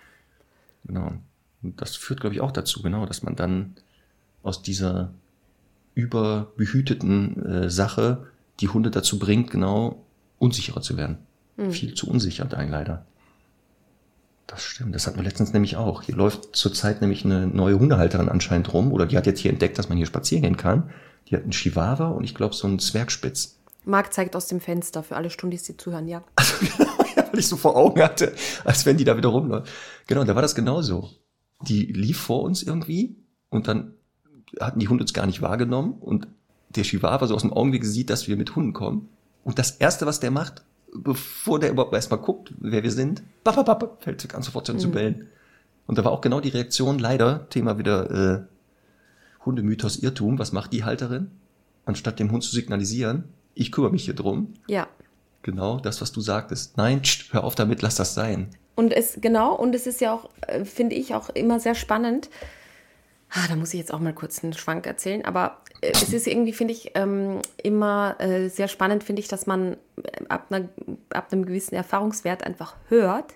[0.84, 1.12] Genau.
[1.62, 3.74] Und das führt, glaube ich, auch dazu, genau, dass man dann
[4.42, 5.12] aus dieser
[5.95, 8.26] überbehüteten äh, Sache
[8.61, 10.05] die Hunde dazu bringt, genau
[10.38, 11.18] unsicherer zu werden.
[11.57, 11.70] Mhm.
[11.72, 13.07] Viel zu unsicher dann leider.
[14.47, 16.03] Das stimmt, das hatten wir letztens nämlich auch.
[16.03, 19.78] Hier läuft zurzeit nämlich eine neue Hundehalterin anscheinend rum, oder die hat jetzt hier entdeckt,
[19.78, 20.90] dass man hier spazieren gehen kann.
[21.28, 23.59] Die hat einen Chihuahua und ich glaube so einen Zwergspitz.
[23.84, 26.22] Marc zeigt aus dem Fenster für alle Stundis, die zuhören, ja.
[26.36, 28.34] Also, genau, ja, weil ich so vor Augen hatte,
[28.64, 29.70] als wenn die da wieder rumläuft.
[30.07, 31.11] Genau, da war das genauso.
[31.62, 33.16] Die lief vor uns irgendwie
[33.49, 33.95] und dann
[34.61, 36.28] hatten die Hunde uns gar nicht wahrgenommen und
[36.68, 39.09] der Chihuahua so aus dem Augenblick sieht, dass wir mit Hunden kommen.
[39.42, 40.64] Und das erste, was der macht,
[40.95, 44.80] bevor der überhaupt erstmal guckt, wer wir sind, bap, fällt sich an sofort an mhm.
[44.80, 45.28] zu bellen.
[45.86, 50.72] Und da war auch genau die Reaktion, leider, Thema wieder äh, Hundemythos Irrtum, was macht
[50.72, 51.30] die Halterin?
[51.84, 53.24] Anstatt dem Hund zu signalisieren,
[53.55, 54.55] ich kümmere mich hier drum.
[54.66, 54.88] Ja.
[55.42, 56.78] Genau, das, was du sagtest.
[56.78, 58.49] Nein, tsch, hör auf damit, lass das sein.
[58.76, 62.30] Und es, genau, und es ist ja auch, äh, finde ich, auch immer sehr spannend,
[63.37, 65.24] Ah, da muss ich jetzt auch mal kurz einen Schwank erzählen.
[65.24, 69.47] Aber äh, es ist irgendwie, finde ich, ähm, immer äh, sehr spannend, finde ich, dass
[69.47, 70.68] man äh, ab, einer,
[71.11, 73.35] ab einem gewissen Erfahrungswert einfach hört,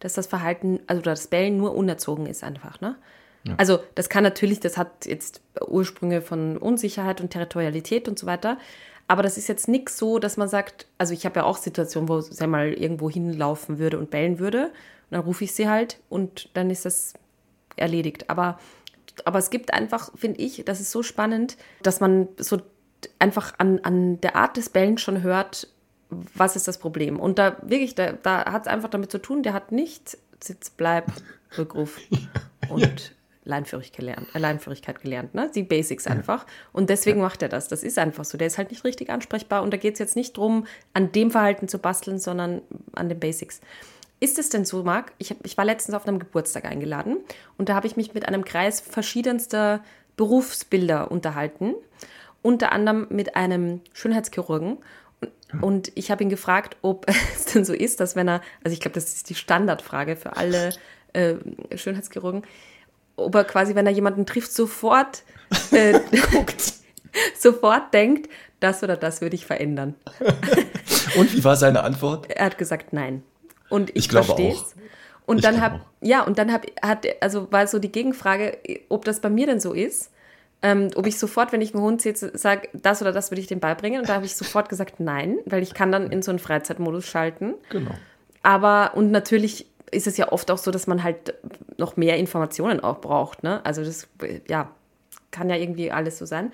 [0.00, 2.80] dass das Verhalten, also das Bellen nur unerzogen ist einfach.
[2.80, 2.96] Ne?
[3.44, 3.54] Ja.
[3.56, 8.58] Also das kann natürlich, das hat jetzt Ursprünge von Unsicherheit und Territorialität und so weiter.
[9.08, 12.08] Aber das ist jetzt nichts so, dass man sagt, also ich habe ja auch Situationen,
[12.08, 14.64] wo sie mal irgendwo hinlaufen würde und bellen würde.
[14.64, 14.72] Und
[15.12, 17.14] dann rufe ich sie halt und dann ist das
[17.76, 18.28] erledigt.
[18.28, 18.58] Aber,
[19.24, 22.60] aber es gibt einfach, finde ich, das ist so spannend, dass man so
[23.18, 25.68] einfach an, an der Art des Bellen schon hört,
[26.08, 27.18] was ist das Problem.
[27.18, 30.70] Und da wirklich, da, da hat es einfach damit zu tun, der hat nicht Sitz,
[30.70, 31.12] Bleib,
[31.56, 31.98] Rückruf
[32.68, 35.50] und Leinführigkeit gelernt, äh, Leinführigkeit gelernt, ne?
[35.54, 36.46] Die Basics einfach.
[36.72, 37.24] Und deswegen ja.
[37.24, 37.68] macht er das.
[37.68, 38.36] Das ist einfach so.
[38.36, 41.30] Der ist halt nicht richtig ansprechbar und da geht es jetzt nicht darum, an dem
[41.30, 42.62] Verhalten zu basteln, sondern
[42.92, 43.60] an den Basics.
[44.18, 45.12] Ist es denn so, Marc?
[45.18, 47.18] Ich, hab, ich war letztens auf einem Geburtstag eingeladen
[47.58, 49.82] und da habe ich mich mit einem Kreis verschiedenster
[50.16, 51.74] Berufsbilder unterhalten.
[52.42, 54.78] Unter anderem mit einem Schönheitschirurgen.
[55.60, 58.80] Und, ich habe ihn gefragt, ob es denn so ist, dass wenn er, also ich
[58.80, 60.70] glaube, das ist die Standardfrage für alle
[61.12, 61.34] äh,
[61.74, 62.42] Schönheitschirurgen,
[63.16, 65.22] ob er quasi, wenn er jemanden trifft, sofort
[65.70, 66.00] äh,
[67.38, 68.28] sofort denkt,
[68.60, 69.94] das oder das würde ich verändern.
[71.16, 72.30] Und wie war seine Antwort?
[72.30, 73.22] Er hat gesagt, nein.
[73.68, 74.74] Und ich, ich verstehe es.
[75.26, 78.58] Und ich dann habe, ja, und dann hab, hat, also war so die Gegenfrage,
[78.88, 80.12] ob das bei mir denn so ist,
[80.62, 83.46] ähm, ob ich sofort, wenn ich einen Hund sehe, sage, das oder das würde ich
[83.46, 84.00] dem beibringen.
[84.00, 87.06] Und da habe ich sofort gesagt, nein, weil ich kann dann in so einen Freizeitmodus
[87.06, 87.54] schalten.
[87.70, 87.90] Genau.
[88.42, 91.34] Aber, und natürlich ist es ja oft auch so, dass man halt
[91.76, 93.42] noch mehr Informationen auch braucht.
[93.42, 93.64] Ne?
[93.64, 94.08] Also das,
[94.48, 94.70] ja,
[95.30, 96.52] kann ja irgendwie alles so sein.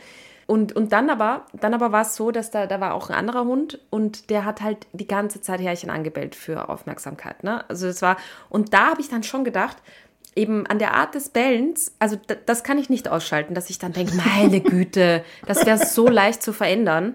[0.53, 3.17] Und, und dann aber, dann aber war es so, dass da, da war auch ein
[3.17, 7.43] anderer Hund und der hat halt die ganze Zeit Härchen angebellt für Aufmerksamkeit.
[7.43, 7.67] Ne?
[7.71, 8.19] Also das war,
[8.51, 9.79] und da habe ich dann schon gedacht,
[10.37, 13.95] eben an der Art des Bellens, also das kann ich nicht ausschalten, dass ich dann
[13.95, 17.15] denke, meine Güte, das wäre so leicht zu verändern.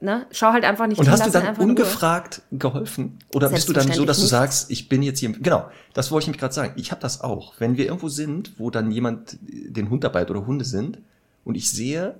[0.00, 0.26] Ne?
[0.30, 3.20] Schau halt einfach nicht Und hast du dann ungefragt geholfen?
[3.32, 5.32] Oder bist du dann so, dass du sagst, ich bin jetzt hier.
[5.32, 6.74] Genau, das wollte ich nämlich gerade sagen.
[6.76, 7.54] Ich habe das auch.
[7.58, 10.98] Wenn wir irgendwo sind, wo dann jemand den Hund dabei hat oder Hunde sind
[11.42, 12.16] und ich sehe,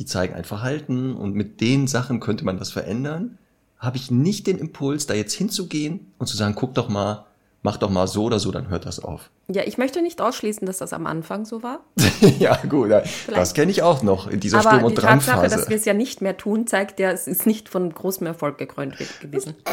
[0.00, 3.36] die zeigen ein Verhalten und mit den Sachen könnte man das verändern,
[3.78, 7.26] habe ich nicht den Impuls, da jetzt hinzugehen und zu sagen, guck doch mal,
[7.62, 9.28] mach doch mal so oder so, dann hört das auf.
[9.48, 11.80] Ja, ich möchte nicht ausschließen, dass das am Anfang so war.
[12.38, 12.90] ja, gut,
[13.28, 15.32] das kenne ich auch noch in dieser Aber Sturm- und Drangphase.
[15.32, 17.68] Aber die Tatsache, dass wir es ja nicht mehr tun, zeigt ja, es ist nicht
[17.68, 19.54] von großem Erfolg gekrönt gewesen.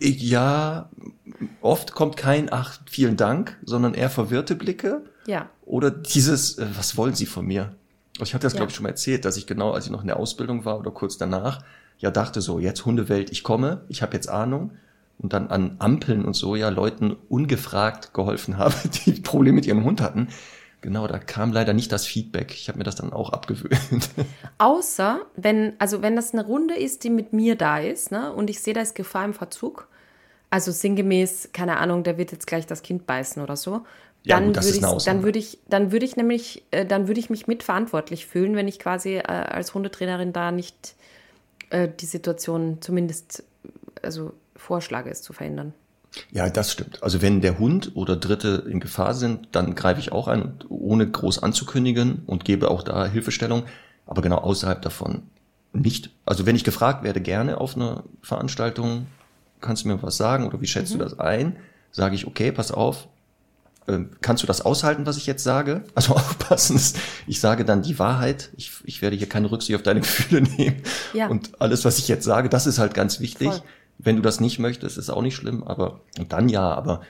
[0.00, 0.90] Ja,
[1.60, 5.04] oft kommt kein Ach, vielen Dank, sondern eher verwirrte Blicke.
[5.28, 5.48] Ja.
[5.64, 7.76] Oder dieses, äh, was wollen Sie von mir?
[8.22, 8.58] Ich hatte das, ja.
[8.58, 10.78] glaube ich, schon mal erzählt, dass ich genau, als ich noch in der Ausbildung war
[10.78, 11.62] oder kurz danach,
[11.98, 14.72] ja dachte so, jetzt Hundewelt, ich komme, ich habe jetzt Ahnung
[15.18, 18.74] und dann an Ampeln und so ja Leuten ungefragt geholfen habe,
[19.06, 20.28] die Probleme mit ihrem Hund hatten.
[20.82, 22.54] Genau, da kam leider nicht das Feedback.
[22.54, 24.08] Ich habe mir das dann auch abgewöhnt.
[24.58, 28.48] Außer wenn, also wenn das eine Runde ist, die mit mir da ist, ne, und
[28.48, 29.88] ich sehe, da ist Gefahr im Verzug,
[30.48, 33.82] also sinngemäß, keine Ahnung, der wird jetzt gleich das Kind beißen oder so,
[34.24, 37.30] dann ja, würde ich, dann würde ich, dann würde ich nämlich, äh, dann würde ich
[37.30, 40.94] mich mitverantwortlich fühlen, wenn ich quasi äh, als Hundetrainerin da nicht
[41.70, 43.44] äh, die Situation zumindest,
[44.02, 45.72] also vorschlage, es zu verhindern.
[46.32, 47.02] Ja, das stimmt.
[47.02, 51.08] Also wenn der Hund oder Dritte in Gefahr sind, dann greife ich auch ein, ohne
[51.08, 53.64] groß anzukündigen und gebe auch da Hilfestellung.
[54.06, 55.22] Aber genau außerhalb davon
[55.72, 56.10] nicht.
[56.26, 59.06] Also wenn ich gefragt werde, gerne auf einer Veranstaltung,
[59.60, 60.98] kannst du mir was sagen oder wie schätzt mhm.
[60.98, 61.56] du das ein?
[61.92, 63.08] Sage ich, okay, pass auf,
[64.20, 65.84] kannst du das aushalten, was ich jetzt sage?
[65.94, 66.80] Also aufpassen,
[67.26, 68.50] ich sage dann die Wahrheit.
[68.56, 70.82] Ich, ich werde hier keine Rücksicht auf deine Gefühle nehmen.
[71.12, 71.28] Ja.
[71.28, 73.48] Und alles, was ich jetzt sage, das ist halt ganz wichtig.
[73.48, 73.62] Voll.
[73.98, 77.02] Wenn du das nicht möchtest, ist auch nicht schlimm, aber und dann ja, aber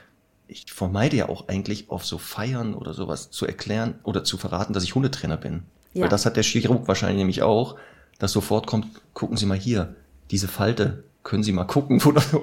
[0.47, 4.73] ich vermeide ja auch eigentlich auf so Feiern oder sowas zu erklären oder zu verraten,
[4.73, 5.63] dass ich Hundetrainer bin.
[5.93, 6.03] Ja.
[6.03, 7.77] Weil das hat der Chirurg wahrscheinlich nämlich auch,
[8.19, 9.95] dass sofort kommt, gucken Sie mal hier,
[10.29, 12.41] diese Falte, können Sie mal gucken oder so.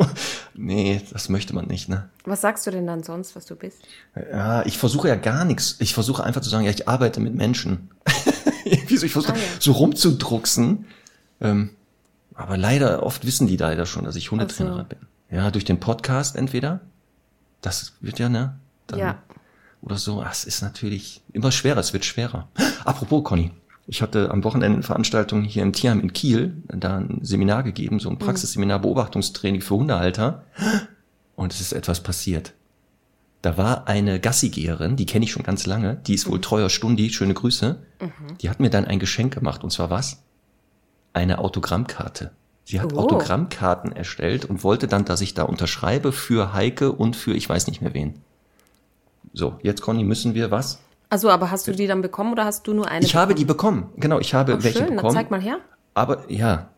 [0.54, 2.08] Nee, das möchte man nicht, ne?
[2.24, 3.82] Was sagst du denn dann sonst, was du bist?
[4.30, 5.76] Ja, ich versuche ja gar nichts.
[5.80, 7.90] Ich versuche einfach zu sagen, ja, ich arbeite mit Menschen.
[8.86, 9.60] Wieso ich versuche ah, ja.
[9.60, 10.86] so rumzudrucksen.
[11.40, 11.70] Ähm,
[12.34, 14.84] aber leider, oft wissen die leider schon, dass ich Hundetrainer so.
[14.84, 14.98] bin.
[15.30, 16.80] Ja, durch den Podcast entweder.
[17.60, 18.58] Das wird ja, ne?
[18.86, 19.22] Dann, ja.
[19.82, 20.22] Oder so.
[20.22, 22.48] Das ist natürlich immer schwerer, es wird schwerer.
[22.84, 23.50] Apropos, Conny.
[23.88, 27.98] Ich hatte am Wochenende eine Veranstaltung hier im Tierheim in Kiel, da ein Seminar gegeben,
[27.98, 28.20] so ein mhm.
[28.20, 30.44] Praxisseminar Beobachtungstraining für Hundehalter.
[31.34, 32.52] Und es ist etwas passiert.
[33.42, 36.42] Da war eine Gassigeherin, die kenne ich schon ganz lange, die ist wohl mhm.
[36.42, 37.78] treuer Stundi, schöne Grüße.
[38.00, 38.38] Mhm.
[38.38, 40.22] Die hat mir dann ein Geschenk gemacht, und zwar was?
[41.18, 42.30] eine Autogrammkarte.
[42.64, 42.98] Sie hat oh.
[42.98, 47.66] Autogrammkarten erstellt und wollte dann, dass ich da unterschreibe für Heike und für ich weiß
[47.66, 48.14] nicht mehr wen.
[49.32, 50.80] So, jetzt Conny, müssen wir was?
[51.10, 53.04] Also, aber hast du die dann bekommen oder hast du nur eine?
[53.04, 53.22] Ich bekommen?
[53.22, 53.90] habe die bekommen.
[53.96, 55.14] Genau, ich habe oh, welche schön, bekommen.
[55.14, 55.58] Dann zeig mal her.
[55.94, 56.68] Aber ja,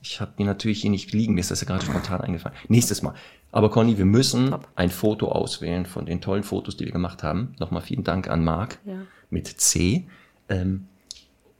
[0.00, 1.34] ich habe die natürlich hier nicht liegen.
[1.34, 2.56] Mir ist das ja gerade spontan eingefallen.
[2.68, 3.14] Nächstes Mal.
[3.52, 4.68] Aber Conny, wir müssen Top.
[4.76, 7.54] ein Foto auswählen von den tollen Fotos, die wir gemacht haben.
[7.58, 8.94] Nochmal vielen Dank an Marc ja.
[9.30, 10.06] mit C.
[10.48, 10.86] Ähm,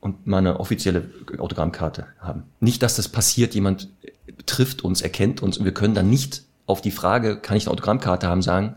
[0.01, 2.45] und mal eine offizielle Autogrammkarte haben.
[2.61, 3.89] Nicht, dass das passiert, jemand
[4.47, 7.73] trifft uns, erkennt uns und wir können dann nicht auf die Frage, kann ich eine
[7.73, 8.77] Autogrammkarte haben, sagen,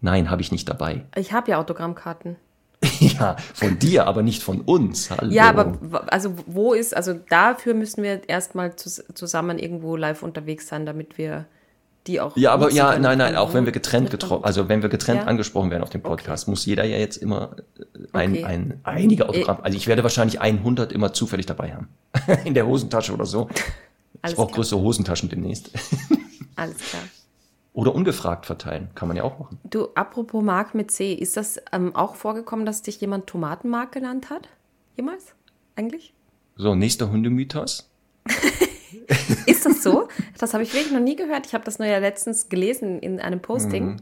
[0.00, 1.04] nein, habe ich nicht dabei.
[1.16, 2.36] Ich habe ja Autogrammkarten.
[3.00, 5.10] ja, von dir, aber nicht von uns.
[5.10, 5.32] Hallo.
[5.32, 10.86] Ja, aber also wo ist, also dafür müssen wir erstmal zusammen irgendwo live unterwegs sein,
[10.86, 11.46] damit wir
[12.06, 12.36] die auch.
[12.36, 15.26] Ja, aber ja, nein, nein, auch wenn wir getrennt getroffen, also wenn wir getrennt ja?
[15.26, 16.50] angesprochen werden auf dem Podcast, okay.
[16.50, 18.44] muss jeder ja jetzt immer äh, ein, okay.
[18.44, 21.88] ein, einige Autogramm, also ich werde wahrscheinlich 100 immer zufällig dabei haben.
[22.44, 23.48] In der Hosentasche oder so.
[24.26, 25.70] ich brauche größere Hosentaschen demnächst.
[26.56, 27.02] Alles klar.
[27.78, 29.60] Oder ungefragt verteilen, kann man ja auch machen.
[29.62, 34.30] Du, apropos Mark mit C, ist das ähm, auch vorgekommen, dass dich jemand Tomatenmark genannt
[34.30, 34.48] hat?
[34.96, 35.36] Jemals?
[35.76, 36.12] Eigentlich?
[36.56, 37.88] So, nächster Hundemythos.
[39.46, 40.08] ist das so?
[40.38, 41.46] Das habe ich wirklich noch nie gehört.
[41.46, 43.90] Ich habe das nur ja letztens gelesen in einem Posting.
[43.90, 43.96] Mhm.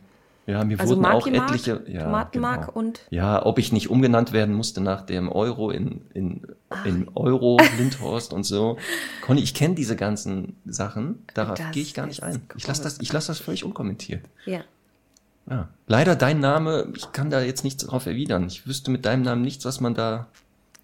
[0.46, 1.82] Ja, mir also wurden auch etliche.
[1.88, 2.78] Ja, Tomatenmark genau.
[2.78, 3.00] und.
[3.10, 6.46] Ja, ob ich nicht umgenannt werden musste nach dem Euro in, in,
[6.84, 8.78] in Euro, Lindhorst und so.
[9.22, 11.24] Conny, ich kenne diese ganzen Sachen.
[11.34, 12.42] Darauf gehe ich gar nicht ein.
[12.56, 14.24] Ich lasse das, lass das völlig unkommentiert.
[14.44, 14.60] Ja.
[15.50, 15.68] ja.
[15.88, 18.46] Leider dein Name, ich kann da jetzt nichts drauf erwidern.
[18.46, 20.28] Ich wüsste mit deinem Namen nichts, was man da.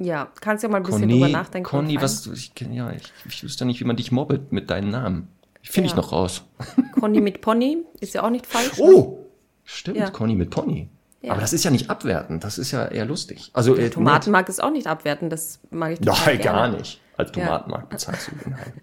[0.01, 1.69] Ja, kannst ja mal ein bisschen Conny, drüber nachdenken.
[1.69, 5.29] Conny, was, ich, ja, ich, ich wüsste nicht, wie man dich mobbelt mit deinem Namen.
[5.63, 5.93] Finde ja.
[5.93, 6.43] ich noch raus.
[6.99, 8.81] Conny mit Pony ist ja auch nicht falsch.
[8.81, 9.22] Oh!
[9.65, 10.11] Stimmt, ja.
[10.11, 10.89] Conny mit Pony.
[11.21, 11.33] Ja.
[11.33, 13.51] Aber das ist ja nicht abwertend, das ist ja eher lustig.
[13.53, 17.01] Also äh, Tomatenmark ist auch nicht abwertend, das mag ich total Nein, gar nicht.
[17.17, 18.75] Als Tomatenmark bezahlst du den halt.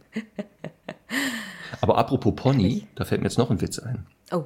[1.82, 4.05] Aber apropos Pony, da fällt mir jetzt noch ein Witz ein.
[4.32, 4.45] Oh.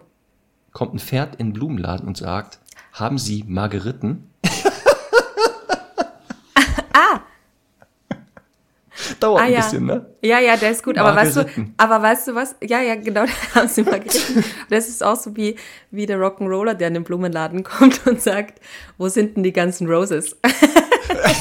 [0.72, 2.60] Kommt ein Pferd in den Blumenladen und sagt,
[2.94, 4.30] haben Sie Margeriten?
[9.24, 9.60] dauert ah, ein ja.
[9.62, 10.06] bisschen, ne?
[10.22, 10.98] Ja, ja, der ist gut.
[10.98, 11.46] Aber weißt du,
[11.78, 12.56] aber weißt du was?
[12.62, 14.44] Ja, ja, genau, da haben sie mal geritten.
[14.70, 15.56] Das ist auch so wie,
[15.92, 18.60] wie der Rock'n'Roller, der in den Blumenladen kommt und sagt,
[18.98, 20.36] wo sind denn die ganzen Roses?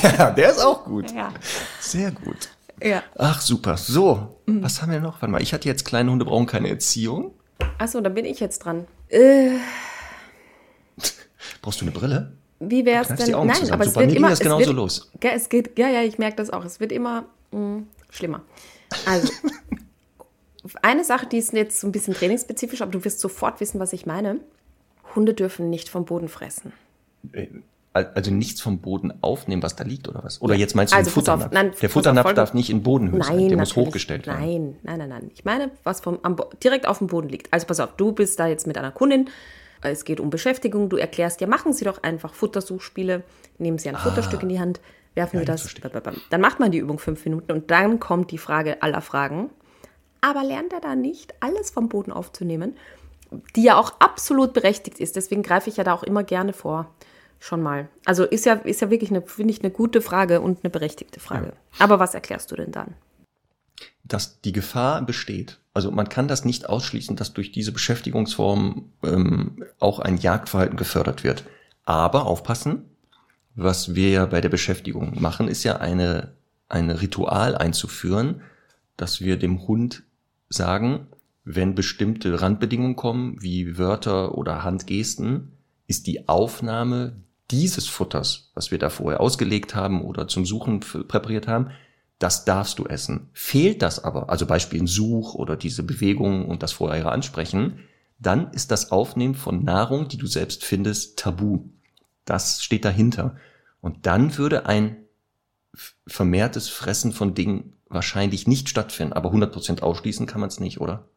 [0.02, 1.12] ja, der ist auch gut.
[1.12, 1.32] Ja.
[1.80, 2.48] Sehr gut.
[2.82, 3.02] Ja.
[3.16, 3.76] Ach, super.
[3.76, 4.62] So, mhm.
[4.62, 5.20] was haben wir noch?
[5.22, 7.32] Warte mal, ich hatte jetzt kleine Hunde brauchen keine Erziehung.
[7.78, 8.86] Achso, da bin ich jetzt dran.
[9.08, 9.50] Äh.
[11.60, 12.32] Brauchst du eine Brille?
[12.58, 13.16] Wie wäre es denn?
[13.16, 13.72] Nein, zusammen.
[13.72, 15.10] aber so, es wird immer das genauso wird, los.
[15.22, 16.64] Ja, es geht, ja, ja, ich merke das auch.
[16.64, 18.42] Es wird immer mh, schlimmer.
[19.06, 19.32] Also,
[20.82, 23.92] eine Sache, die ist jetzt so ein bisschen trainingsspezifisch, aber du wirst sofort wissen, was
[23.92, 24.40] ich meine.
[25.14, 26.72] Hunde dürfen nicht vom Boden fressen.
[27.32, 27.48] Äh,
[27.92, 30.40] also nichts vom Boden aufnehmen, was da liegt, oder was?
[30.40, 31.46] Oder jetzt meinst du also, den Futternapf?
[31.46, 34.40] Auf, nein, der Futternapf auf, darf nicht in Bodenhöhe nein, sein, der muss hochgestellt werden.
[34.40, 35.30] Nein, nein, nein, nein.
[35.34, 37.52] Ich meine, was vom, am, direkt auf dem Boden liegt.
[37.52, 39.28] Also pass auf, du bist da jetzt mit einer Kundin,
[39.82, 43.24] es geht um Beschäftigung, du erklärst ja, machen Sie doch einfach Futtersuchspiele,
[43.58, 43.98] nehmen Sie ein ah.
[43.98, 44.80] Futterstück in die Hand,
[45.14, 45.74] werfen wir das.
[46.30, 49.50] Dann macht man die Übung fünf Minuten und dann kommt die Frage aller Fragen.
[50.20, 52.76] Aber lernt er da nicht, alles vom Boden aufzunehmen,
[53.56, 55.16] die ja auch absolut berechtigt ist.
[55.16, 56.94] Deswegen greife ich ja da auch immer gerne vor.
[57.40, 57.88] Schon mal.
[58.04, 61.18] Also ist ja, ist ja wirklich, eine, finde ich, eine gute Frage und eine berechtigte
[61.18, 61.46] Frage.
[61.46, 61.52] Ja.
[61.80, 62.94] Aber was erklärst du denn dann?
[64.04, 65.58] Dass die Gefahr besteht.
[65.74, 71.24] Also man kann das nicht ausschließen, dass durch diese Beschäftigungsform ähm, auch ein Jagdverhalten gefördert
[71.24, 71.44] wird.
[71.84, 72.91] Aber aufpassen,
[73.54, 76.32] was wir ja bei der Beschäftigung machen, ist ja eine,
[76.68, 78.42] ein Ritual einzuführen,
[78.96, 80.04] dass wir dem Hund
[80.48, 81.08] sagen,
[81.44, 85.52] wenn bestimmte Randbedingungen kommen, wie Wörter oder Handgesten,
[85.86, 87.16] ist die Aufnahme
[87.50, 91.70] dieses Futters, was wir da vorher ausgelegt haben oder zum Suchen präpariert haben,
[92.18, 93.28] das darfst du essen.
[93.32, 97.80] Fehlt das aber, also Beispiel ein Such oder diese Bewegung und das vorherige Ansprechen,
[98.18, 101.64] dann ist das Aufnehmen von Nahrung, die du selbst findest, tabu.
[102.24, 103.36] Das steht dahinter.
[103.80, 104.96] Und dann würde ein
[106.06, 109.12] vermehrtes Fressen von Dingen wahrscheinlich nicht stattfinden.
[109.12, 111.08] Aber 100% ausschließen kann man es nicht, oder?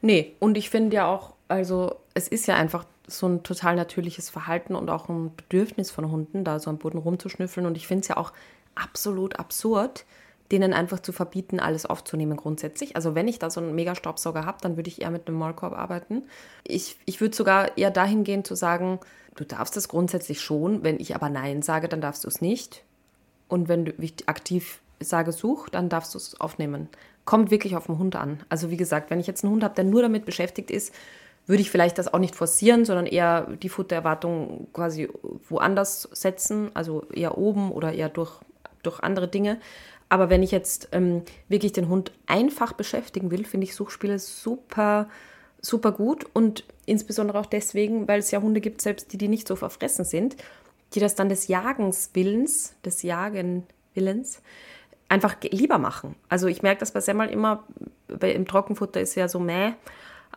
[0.00, 4.30] Nee, und ich finde ja auch, also es ist ja einfach so ein total natürliches
[4.30, 7.66] Verhalten und auch ein Bedürfnis von Hunden, da so am Boden rumzuschnüffeln.
[7.66, 8.32] Und ich finde es ja auch
[8.74, 10.04] absolut absurd,
[10.50, 12.96] denen einfach zu verbieten, alles aufzunehmen grundsätzlich.
[12.96, 15.72] Also wenn ich da so einen Megastaubsauger habe, dann würde ich eher mit einem Maulkorb
[15.72, 16.24] arbeiten.
[16.64, 19.00] Ich, ich würde sogar eher dahin gehen zu sagen,
[19.36, 22.84] du darfst es grundsätzlich schon, wenn ich aber Nein sage, dann darfst du es nicht.
[23.48, 23.92] Und wenn du
[24.26, 26.88] aktiv sage, such, dann darfst du es aufnehmen.
[27.24, 28.40] Kommt wirklich auf den Hund an.
[28.48, 30.94] Also wie gesagt, wenn ich jetzt einen Hund habe, der nur damit beschäftigt ist,
[31.46, 35.08] würde ich vielleicht das auch nicht forcieren, sondern eher die Futtererwartung quasi
[35.48, 38.40] woanders setzen, also eher oben oder eher durch,
[38.82, 39.58] durch andere Dinge.
[40.08, 45.08] Aber wenn ich jetzt ähm, wirklich den Hund einfach beschäftigen will, finde ich Suchspiele super,
[45.62, 46.26] super gut.
[46.32, 50.04] Und insbesondere auch deswegen, weil es ja Hunde gibt, selbst die, die nicht so verfressen
[50.04, 50.36] sind,
[50.94, 54.42] die das dann des Jagens Willens, des Jagen Willens,
[55.08, 56.16] einfach lieber machen.
[56.28, 57.64] Also ich merke das bei Semmel immer,
[58.08, 59.72] bei, im Trockenfutter ist ja so mäh.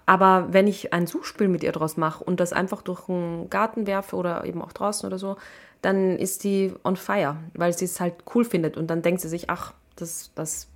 [0.05, 3.87] Aber wenn ich ein Suchspiel mit ihr draus mache und das einfach durch einen Garten
[3.87, 5.37] werfe oder eben auch draußen oder so,
[5.81, 8.77] dann ist die on fire, weil sie es halt cool findet.
[8.77, 10.67] Und dann denkt sie sich, ach, das, das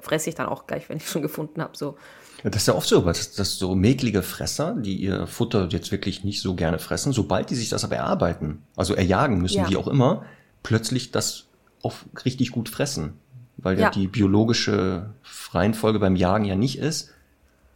[0.00, 1.76] fresse ich dann auch gleich, wenn ich schon gefunden habe.
[1.76, 1.96] So.
[2.44, 6.24] Das ist ja oft so, dass, dass so mäklige Fresser, die ihr Futter jetzt wirklich
[6.24, 9.70] nicht so gerne fressen, sobald die sich das aber erarbeiten, also erjagen müssen, ja.
[9.70, 10.24] wie auch immer,
[10.62, 11.44] plötzlich das
[11.82, 13.14] auch richtig gut fressen.
[13.58, 15.10] Weil ja, ja die biologische
[15.52, 17.10] Reihenfolge beim Jagen ja nicht ist,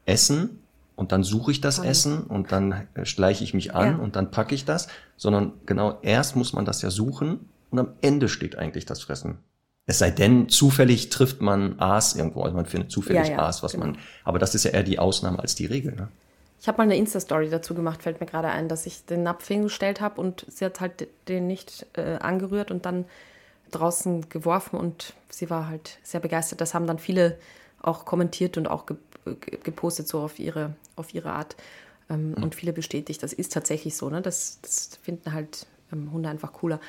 [0.05, 0.59] essen
[0.97, 3.97] und dann suche ich das Essen und dann schleiche ich mich an ja.
[3.97, 7.89] und dann packe ich das, sondern genau erst muss man das ja suchen und am
[8.01, 9.39] Ende steht eigentlich das Fressen.
[9.87, 13.63] Es sei denn, zufällig trifft man Aas irgendwo, also man findet zufällig ja, ja, Aas,
[13.63, 13.87] was genau.
[13.87, 15.95] man, aber das ist ja eher die Ausnahme als die Regel.
[15.95, 16.09] Ne?
[16.61, 19.47] Ich habe mal eine Insta-Story dazu gemacht, fällt mir gerade ein, dass ich den Napf
[19.47, 23.05] hingestellt habe und sie hat halt den nicht äh, angerührt und dann
[23.71, 26.61] draußen geworfen und sie war halt sehr begeistert.
[26.61, 27.39] Das haben dann viele
[27.81, 28.97] auch kommentiert und auch ge
[29.65, 31.57] gepostet, so auf ihre, auf ihre Art.
[32.09, 32.45] Ähm, mhm.
[32.45, 34.09] Und viele bestätigt, das ist tatsächlich so.
[34.09, 34.23] Ne?
[34.23, 36.81] Das, das finden halt ähm, Hunde einfach cooler.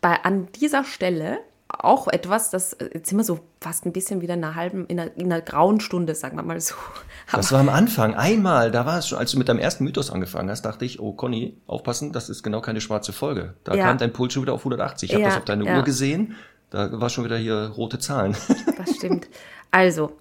[0.00, 1.40] Bei, an dieser Stelle
[1.78, 4.86] auch etwas, das äh, jetzt sind wir so fast ein bisschen wieder in einer halben,
[4.86, 6.74] in einer, in einer grauen Stunde, sagen wir mal so.
[7.32, 10.10] das war am Anfang, einmal, da war es schon, als du mit deinem ersten Mythos
[10.10, 13.54] angefangen hast, dachte ich, oh Conny, aufpassen, das ist genau keine schwarze Folge.
[13.64, 13.86] Da ja.
[13.86, 15.08] kam dein Puls schon wieder auf 180.
[15.08, 15.76] Ich habe ja, das auf deine ja.
[15.76, 16.34] Uhr gesehen,
[16.70, 18.36] da war schon wieder hier rote Zahlen.
[18.76, 19.28] Das stimmt.
[19.70, 20.12] Also,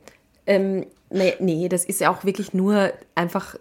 [0.45, 3.56] ähm, nee, nee, das ist ja auch wirklich nur einfach,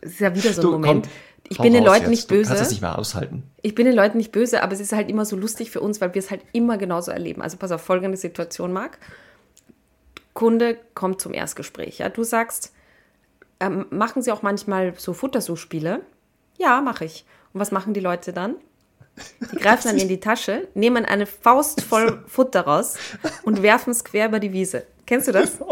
[0.00, 1.04] ist ja wieder so ein du, Moment.
[1.04, 1.12] Komm,
[1.50, 2.10] ich bin den Leuten jetzt.
[2.10, 2.42] nicht böse.
[2.42, 3.42] Du kannst es nicht mehr aushalten.
[3.60, 6.00] Ich bin den Leuten nicht böse, aber es ist halt immer so lustig für uns,
[6.00, 7.42] weil wir es halt immer genauso erleben.
[7.42, 8.98] Also pass auf, folgende Situation, Marc.
[10.32, 11.98] Kunde kommt zum Erstgespräch.
[11.98, 12.08] Ja?
[12.08, 12.72] Du sagst,
[13.58, 16.02] ähm, machen Sie auch manchmal so Futtersuchspiele?
[16.56, 17.24] Ja, mache ich.
[17.52, 18.54] Und was machen die Leute dann?
[19.52, 22.94] Die greifen dann in die Tasche, nehmen eine Faust voll Futter raus
[23.42, 24.84] und werfen es quer über die Wiese.
[25.04, 25.58] Kennst du das?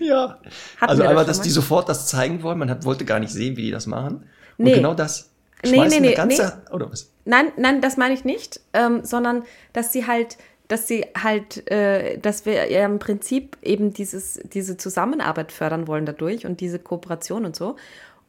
[0.00, 0.40] Ja.
[0.80, 2.58] Hatten also einmal, dass die sofort das zeigen wollen.
[2.58, 4.28] Man hat, wollte gar nicht sehen, wie die das machen.
[4.58, 4.74] Und nee.
[4.74, 5.30] genau das.
[5.64, 6.74] Nee, nee, nee, ganze, nee.
[6.74, 7.10] Oder was?
[7.24, 10.38] Nein, nein, das meine ich nicht, ähm, sondern dass sie halt,
[10.68, 16.06] dass sie halt, äh, dass wir ja im Prinzip eben dieses, diese Zusammenarbeit fördern wollen
[16.06, 17.76] dadurch und diese Kooperation und so.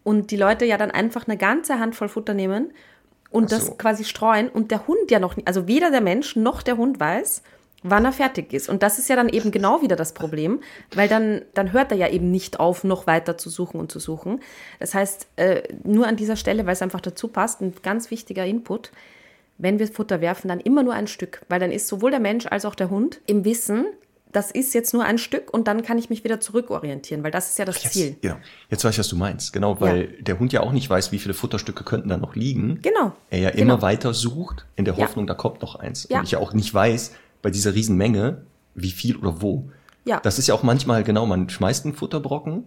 [0.03, 2.71] Und die Leute ja dann einfach eine ganze Handvoll Futter nehmen
[3.29, 3.57] und so.
[3.57, 6.99] das quasi streuen und der Hund ja noch also weder der Mensch noch der Hund
[6.99, 7.43] weiß,
[7.83, 8.69] wann er fertig ist.
[8.69, 10.59] Und das ist ja dann eben genau wieder das Problem,
[10.93, 13.99] weil dann, dann hört er ja eben nicht auf, noch weiter zu suchen und zu
[13.99, 14.41] suchen.
[14.79, 18.45] Das heißt, äh, nur an dieser Stelle, weil es einfach dazu passt, ein ganz wichtiger
[18.45, 18.91] Input,
[19.57, 22.45] wenn wir Futter werfen, dann immer nur ein Stück, weil dann ist sowohl der Mensch
[22.47, 23.85] als auch der Hund im Wissen,
[24.31, 27.49] das ist jetzt nur ein Stück und dann kann ich mich wieder zurückorientieren, weil das
[27.49, 28.15] ist ja das jetzt, Ziel.
[28.21, 28.37] Ja,
[28.69, 29.53] jetzt weiß ich, was du meinst.
[29.53, 30.21] Genau, weil ja.
[30.21, 32.79] der Hund ja auch nicht weiß, wie viele Futterstücke könnten da noch liegen.
[32.81, 33.13] Genau.
[33.31, 33.61] Er ja genau.
[33.63, 35.33] immer weiter sucht, in der Hoffnung, ja.
[35.33, 36.07] da kommt noch eins.
[36.09, 36.19] Ja.
[36.19, 38.43] Und ich ja auch nicht weiß, bei dieser Riesenmenge,
[38.75, 39.69] wie viel oder wo.
[40.05, 40.19] Ja.
[40.19, 42.65] Das ist ja auch manchmal genau, man schmeißt einen Futterbrocken,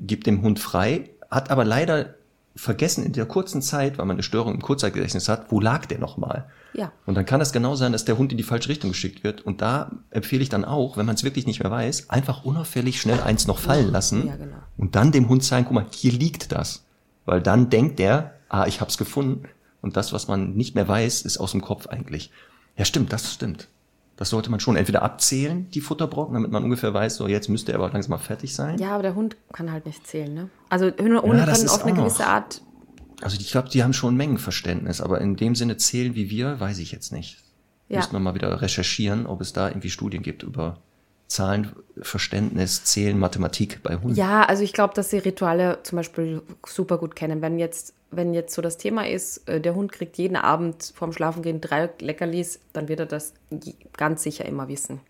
[0.00, 2.14] gibt dem Hund frei, hat aber leider
[2.56, 5.98] vergessen in der kurzen Zeit, weil man eine Störung im Kurzzeitgedächtnis hat, wo lag der
[5.98, 6.46] nochmal?
[6.72, 6.92] Ja.
[7.04, 9.42] Und dann kann es genau sein, dass der Hund in die falsche Richtung geschickt wird.
[9.42, 13.00] Und da empfehle ich dann auch, wenn man es wirklich nicht mehr weiß, einfach unauffällig
[13.00, 14.56] schnell eins noch fallen lassen ja, genau.
[14.76, 16.84] und dann dem Hund zeigen, guck mal, hier liegt das.
[17.24, 19.48] Weil dann denkt der, ah, ich hab's gefunden.
[19.80, 22.30] Und das, was man nicht mehr weiß, ist aus dem Kopf eigentlich.
[22.76, 23.68] Ja, stimmt, das stimmt.
[24.16, 27.72] Das sollte man schon entweder abzählen, die Futterbrocken, damit man ungefähr weiß, so jetzt müsste
[27.72, 28.78] er aber langsam mal fertig sein.
[28.78, 30.50] Ja, aber der Hund kann halt nicht zählen, ne?
[30.68, 32.62] Also Hunde ja, können auf eine gewisse Art.
[33.22, 36.78] Also ich glaube, die haben schon Mengenverständnis, aber in dem Sinne zählen wie wir, weiß
[36.78, 37.38] ich jetzt nicht.
[37.88, 37.98] Ja.
[37.98, 40.78] Müssen wir mal wieder recherchieren, ob es da irgendwie Studien gibt über
[41.26, 44.14] Zahlenverständnis, Zählen, Mathematik bei Hunden.
[44.14, 47.42] Ja, also ich glaube, dass sie Rituale zum Beispiel super gut kennen.
[47.42, 51.12] Wenn jetzt wenn jetzt so das Thema ist, äh, der Hund kriegt jeden Abend vorm
[51.12, 53.34] Schlafengehen drei Leckerlis, dann wird er das
[53.96, 55.00] ganz sicher immer wissen.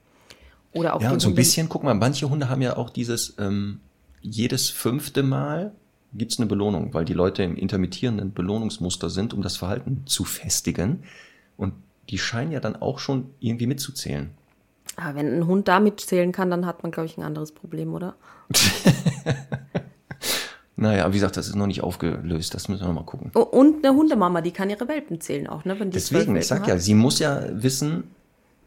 [0.72, 3.80] Oder auch ja, so ein bisschen, guck mal, manche Hunde haben ja auch dieses, ähm,
[4.20, 5.72] jedes fünfte Mal
[6.12, 10.24] gibt es eine Belohnung, weil die Leute im intermittierenden Belohnungsmuster sind, um das Verhalten zu
[10.24, 11.04] festigen.
[11.56, 11.74] Und
[12.08, 14.30] die scheinen ja dann auch schon irgendwie mitzuzählen.
[14.96, 17.94] Aber wenn ein Hund da mitzählen kann, dann hat man, glaube ich, ein anderes Problem,
[17.94, 18.14] oder?
[20.84, 22.52] Naja, wie gesagt, das ist noch nicht aufgelöst.
[22.52, 23.30] Das müssen wir mal gucken.
[23.34, 25.74] Oh, und eine Hundemama, die kann ihre Welpen zählen auch, ne?
[25.86, 26.68] Deswegen, ich sag hat.
[26.68, 28.04] ja, sie muss ja wissen,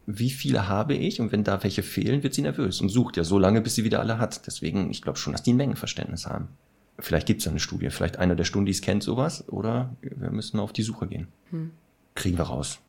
[0.06, 3.22] wie viele habe ich und wenn da welche fehlen, wird sie nervös und sucht ja
[3.22, 4.48] so lange, bis sie wieder alle hat.
[4.48, 6.48] Deswegen, ich glaube schon, dass die ein Mengenverständnis haben.
[6.98, 10.72] Vielleicht gibt es eine Studie, vielleicht einer der Stundis kennt sowas oder wir müssen auf
[10.72, 11.28] die Suche gehen.
[11.50, 11.70] Hm.
[12.16, 12.80] Kriegen wir raus.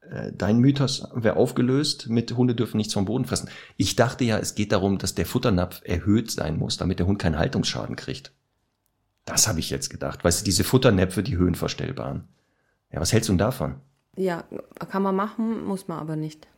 [0.00, 3.50] Äh, dein Mythos wäre aufgelöst mit Hunde dürfen nichts vom Boden fressen.
[3.76, 7.20] Ich dachte ja, es geht darum, dass der Futternapf erhöht sein muss, damit der Hund
[7.20, 8.32] keinen Haltungsschaden kriegt.
[9.28, 10.24] Das habe ich jetzt gedacht.
[10.24, 12.24] Weißt du, diese Futternäpfe, die höhenverstellbaren.
[12.90, 13.74] Ja, was hältst du denn davon?
[14.16, 14.44] Ja,
[14.90, 16.48] kann man machen, muss man aber nicht.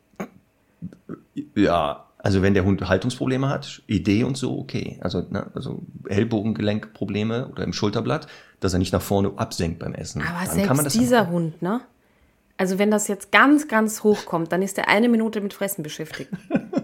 [1.56, 5.00] Ja, also wenn der Hund Haltungsprobleme hat, Idee und so, okay.
[5.02, 8.28] Also, ne, also Ellbogengelenkprobleme oder im Schulterblatt,
[8.60, 10.22] dass er nicht nach vorne absenkt beim Essen.
[10.22, 11.80] Aber Dann selbst dieser Hund, ne?
[12.56, 15.82] Also wenn das jetzt ganz, ganz hoch kommt, dann ist er eine Minute mit Fressen
[15.82, 16.30] beschäftigt.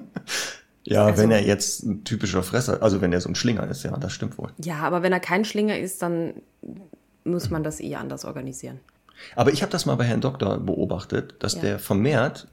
[0.86, 3.82] Ja, Also- wenn er jetzt ein typischer Fresser, also wenn er so ein Schlinger ist,
[3.82, 4.50] ja, das stimmt wohl.
[4.62, 6.34] Ja, aber wenn er kein Schlinger ist, dann
[7.24, 8.80] muss man das eher anders organisieren.
[9.34, 11.60] Aber ich habe das mal bei Herrn Doktor beobachtet, dass Ja.
[11.62, 12.48] der vermehrt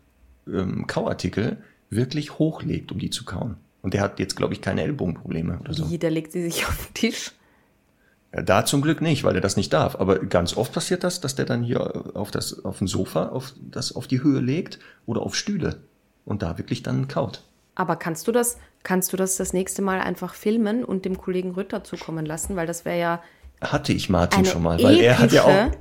[0.47, 1.57] ähm, Kauartikel
[1.89, 3.55] wirklich hochlegt, um die zu kauen.
[3.81, 5.89] Und der hat jetzt, glaube ich, keine Ellbogenprobleme oder so.
[5.89, 7.31] Wie, der legt sie sich auf den Tisch.
[8.34, 9.95] Ja, da zum Glück nicht, weil er das nicht darf.
[9.99, 13.53] Aber ganz oft passiert das, dass der dann hier auf das, auf ein Sofa, auf
[13.61, 15.77] das auf die Höhe legt oder auf Stühle
[16.25, 17.43] und da wirklich dann kaut.
[17.76, 21.51] Aber kannst du das, kannst du das das nächste Mal einfach filmen und dem Kollegen
[21.51, 22.55] Rütter zukommen lassen?
[22.55, 23.24] Weil das wäre ja,
[23.61, 25.71] Hatte ich Martin schon mal, weil er hat ja auch,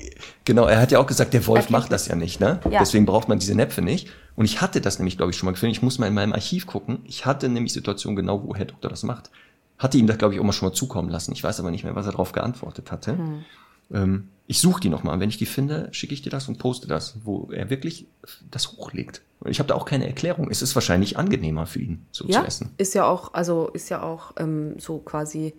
[0.45, 1.81] genau, er hat ja auch gesagt, der Wolf Erkenntnis.
[1.81, 2.61] macht das ja nicht, ne?
[2.71, 2.79] Ja.
[2.81, 4.09] Deswegen braucht man diese Näpfe nicht.
[4.37, 5.77] Und ich hatte das nämlich, glaube ich, schon mal gefilmt.
[5.77, 7.01] Ich muss mal in meinem Archiv gucken.
[7.05, 9.31] Ich hatte nämlich Situationen genau, wo Herr Doktor das macht.
[9.79, 11.33] Hatte ihm das, glaube ich, auch mal schon mal zukommen lassen.
[11.33, 13.19] Ich weiß aber nicht mehr, was er darauf geantwortet hatte.
[13.19, 13.45] Hm.
[13.93, 15.19] Ähm, ich suche die nochmal.
[15.21, 18.07] Wenn ich die finde, schicke ich dir das und poste das, wo er wirklich
[18.51, 19.23] das hochlegt.
[19.47, 20.51] Ich habe da auch keine Erklärung.
[20.51, 22.71] Es ist wahrscheinlich angenehmer für ihn, so ja, zu essen.
[22.79, 25.55] ist ja auch, also ist ja auch ähm, so quasi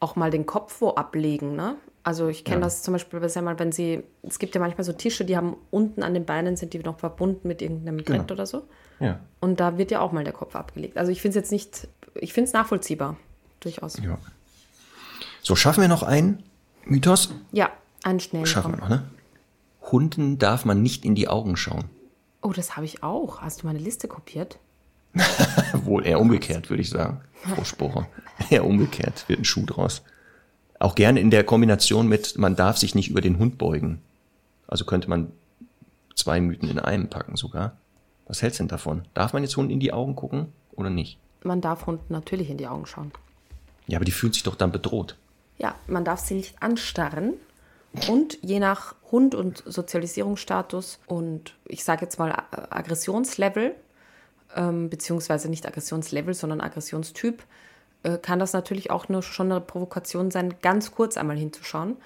[0.00, 1.76] auch mal den Kopf wo ablegen, ne?
[2.04, 2.64] Also ich kenne Ja.
[2.64, 5.56] das zum Beispiel bei mal, wenn sie, es gibt ja manchmal so Tische, die haben
[5.70, 8.18] unten an den Beinen sind die noch verbunden mit irgendeinem Genau.
[8.20, 8.62] Brett oder so.
[9.00, 9.20] Ja.
[9.40, 10.96] Und da wird ja auch mal der Kopf abgelegt.
[10.96, 13.16] Also ich finde es jetzt nicht, ich finde es nachvollziehbar.
[13.60, 13.98] Durchaus.
[14.02, 14.18] ja.
[15.42, 16.42] So, schaffen wir noch einen
[16.84, 17.30] Mythos?
[17.52, 17.70] Ja,
[18.04, 18.46] einen schnellen.
[18.46, 19.04] Schaffen wir noch, ne?
[19.82, 21.84] Hunden darf man nicht in die Augen schauen.
[22.42, 23.40] Oh, das habe ich auch.
[23.40, 24.58] Hast du meine Liste kopiert?
[25.72, 27.20] Wohl eher umgekehrt, würde ich sagen.
[27.64, 28.06] Sporer.
[28.50, 30.02] Eher umgekehrt, wird ein Schuh draus.
[30.78, 34.00] Auch gerne in der Kombination mit, man darf sich nicht über den Hund beugen.
[34.68, 35.32] Also könnte man
[36.14, 37.76] zwei Mythen in einem packen sogar.
[38.26, 39.02] Was hältst du denn davon?
[39.14, 41.18] Darf man jetzt Hunden in die Augen gucken oder nicht?
[41.42, 43.12] Man darf Hunden natürlich in die Augen schauen.
[43.86, 45.16] Ja, aber die fühlen sich doch dann bedroht.
[45.58, 47.34] Ja, man darf sie nicht anstarren.
[48.08, 52.34] Und je nach Hund und Sozialisierungsstatus und ich sage jetzt mal
[52.70, 53.74] Aggressionslevel,
[54.54, 57.42] ähm, beziehungsweise nicht Aggressionslevel, sondern Aggressionstyp,
[58.02, 61.96] äh, kann das natürlich auch nur schon eine Provokation sein, ganz kurz einmal hinzuschauen.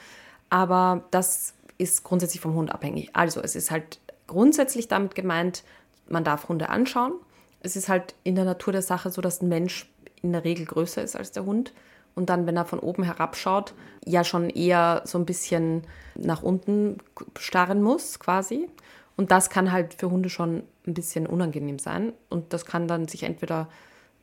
[0.50, 3.10] Aber das ist grundsätzlich vom Hund abhängig.
[3.12, 5.64] Also es ist halt grundsätzlich damit gemeint,
[6.08, 7.12] man darf Hunde anschauen.
[7.60, 9.90] Es ist halt in der Natur der Sache so, dass ein Mensch
[10.22, 11.72] in der Regel größer ist als der Hund
[12.14, 15.82] und dann, wenn er von oben herabschaut, ja schon eher so ein bisschen
[16.14, 16.98] nach unten
[17.38, 18.68] starren muss, quasi.
[19.16, 22.12] Und das kann halt für Hunde schon ein bisschen unangenehm sein.
[22.28, 23.68] Und das kann dann sich entweder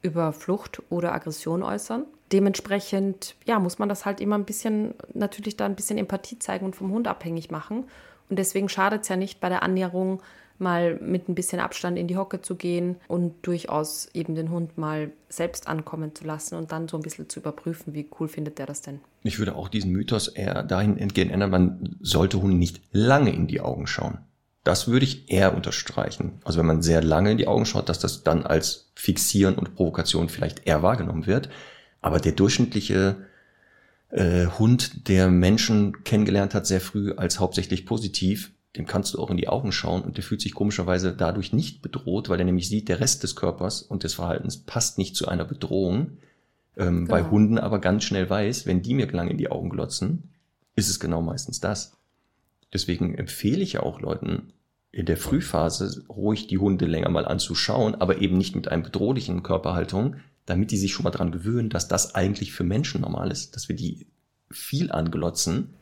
[0.02, 2.06] über Flucht oder Aggression äußern.
[2.32, 6.66] Dementsprechend, ja, muss man das halt immer ein bisschen, natürlich da ein bisschen Empathie zeigen
[6.66, 7.86] und vom Hund abhängig machen.
[8.30, 10.22] Und deswegen schadet es ja nicht bei der Annäherung,
[10.60, 14.78] mal mit ein bisschen Abstand in die Hocke zu gehen und durchaus eben den Hund
[14.78, 18.58] mal selbst ankommen zu lassen und dann so ein bisschen zu überprüfen, wie cool findet
[18.60, 19.00] der das denn.
[19.24, 23.48] Ich würde auch diesen Mythos eher dahin entgehen ändern, man sollte Hunden nicht lange in
[23.48, 24.20] die Augen schauen.
[24.64, 26.42] Das würde ich eher unterstreichen.
[26.44, 29.74] Also wenn man sehr lange in die Augen schaut, dass das dann als Fixieren und
[29.76, 31.50] Provokation vielleicht eher wahrgenommen wird.
[32.02, 33.18] Aber der durchschnittliche
[34.10, 39.32] äh, Hund, der Menschen kennengelernt hat, sehr früh als hauptsächlich positiv, dem kannst du auch
[39.32, 42.70] in die Augen schauen und der fühlt sich komischerweise dadurch nicht bedroht, weil er nämlich
[42.70, 46.18] sieht, der Rest des Körpers und des Verhaltens passt nicht zu einer Bedrohung.
[46.78, 47.32] Ähm, Bei Genau.
[47.32, 50.30] Hunden aber ganz schnell weiß, wenn die mir lang in die Augen glotzen,
[50.76, 51.98] ist es genau meistens das.
[52.72, 54.54] Deswegen empfehle ich ja auch Leuten,
[54.92, 59.44] in der Frühphase ruhig die Hunde länger mal anzuschauen, aber eben nicht mit einem bedrohlichen
[59.44, 60.16] Körperhaltung,
[60.46, 63.70] damit die sich schon mal dran gewöhnen, dass das eigentlich für Menschen normal ist, dass
[63.70, 64.08] wir die
[64.50, 65.74] viel anglotzen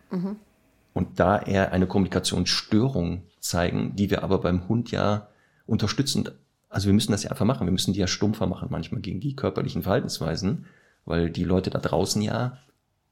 [0.97, 5.27] und da eher eine Kommunikationsstörung zeigen, die wir aber beim Hund ja
[5.67, 6.33] unterstützend,
[6.69, 9.19] also wir müssen das ja einfach machen, wir müssen die ja stumpfer machen manchmal gegen
[9.19, 10.65] die körperlichen Verhaltensweisen,
[11.05, 12.57] weil die Leute da draußen ja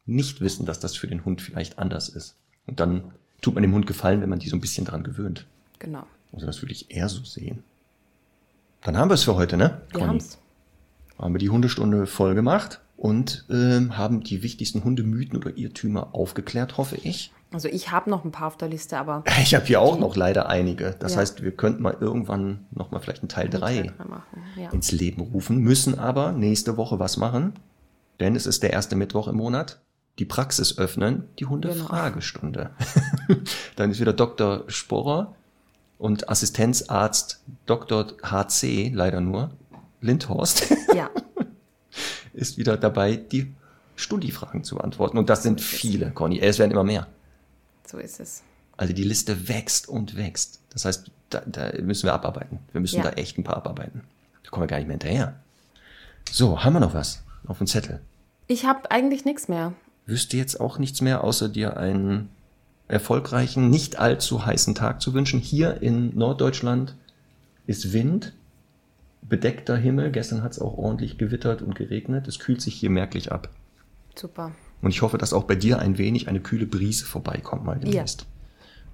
[0.07, 2.35] nicht wissen, dass das für den Hund vielleicht anders ist.
[2.65, 3.11] Und dann
[3.41, 5.45] tut man dem Hund gefallen, wenn man die so ein bisschen dran gewöhnt.
[5.77, 6.07] Genau.
[6.33, 7.61] Also das würde ich eher so sehen.
[8.81, 9.81] Dann haben wir es für heute, ne?
[9.91, 10.07] Wir Conny?
[10.07, 10.39] haben's.
[11.19, 16.77] Haben wir die Hundestunde voll gemacht und ähm, haben die wichtigsten Hundemythen oder Irrtümer aufgeklärt,
[16.77, 17.31] hoffe ich.
[17.55, 20.17] Also ich habe noch ein paar auf der Liste, aber Ich habe hier auch noch
[20.17, 20.93] leider einige.
[20.99, 21.21] Das Ja.
[21.21, 24.43] heißt, wir könnten mal irgendwann noch mal vielleicht einen Teil Teil 3 drei machen.
[24.57, 24.69] Ja.
[24.71, 27.53] ins Leben rufen, müssen aber nächste Woche was machen,
[28.19, 29.79] denn es ist der erste Mittwoch im Monat.
[30.19, 32.71] Die Praxis öffnen, die Hundefragestunde.
[33.77, 34.63] Dann ist wieder Dr.
[34.67, 35.33] Sporrer
[35.97, 38.07] und Assistenzarzt Dr.
[38.21, 39.51] HC, leider nur,
[40.01, 41.09] Lindhorst, ja.
[42.33, 43.53] ist wieder dabei, die
[43.95, 45.17] Studi-Fragen zu beantworten.
[45.17, 46.39] Und das sind viele, Conny.
[46.39, 47.07] Es werden immer mehr.
[47.85, 48.43] So ist es.
[48.77, 50.59] Also die Liste wächst und wächst.
[50.71, 52.59] Das heißt, da, da müssen wir abarbeiten.
[52.71, 53.03] Wir müssen Ja.
[53.03, 54.01] da echt ein paar abarbeiten.
[54.43, 55.39] Da kommen wir gar nicht mehr hinterher.
[56.31, 58.01] So, haben wir noch was auf dem Zettel?
[58.47, 59.73] Ich habe eigentlich nichts mehr.
[60.05, 62.29] Wüsste jetzt auch nichts mehr, außer dir einen
[62.87, 65.39] erfolgreichen, nicht allzu heißen Tag zu wünschen.
[65.39, 66.95] Hier in Norddeutschland
[67.65, 68.33] ist Wind,
[69.23, 70.11] bedeckter Himmel.
[70.11, 72.27] Gestern hat es auch ordentlich gewittert und geregnet.
[72.27, 73.49] Es kühlt sich hier merklich ab.
[74.15, 74.51] Super.
[74.85, 78.27] Und ich hoffe, dass auch bei dir ein wenig eine kühle Brise vorbeikommt mal demnächst.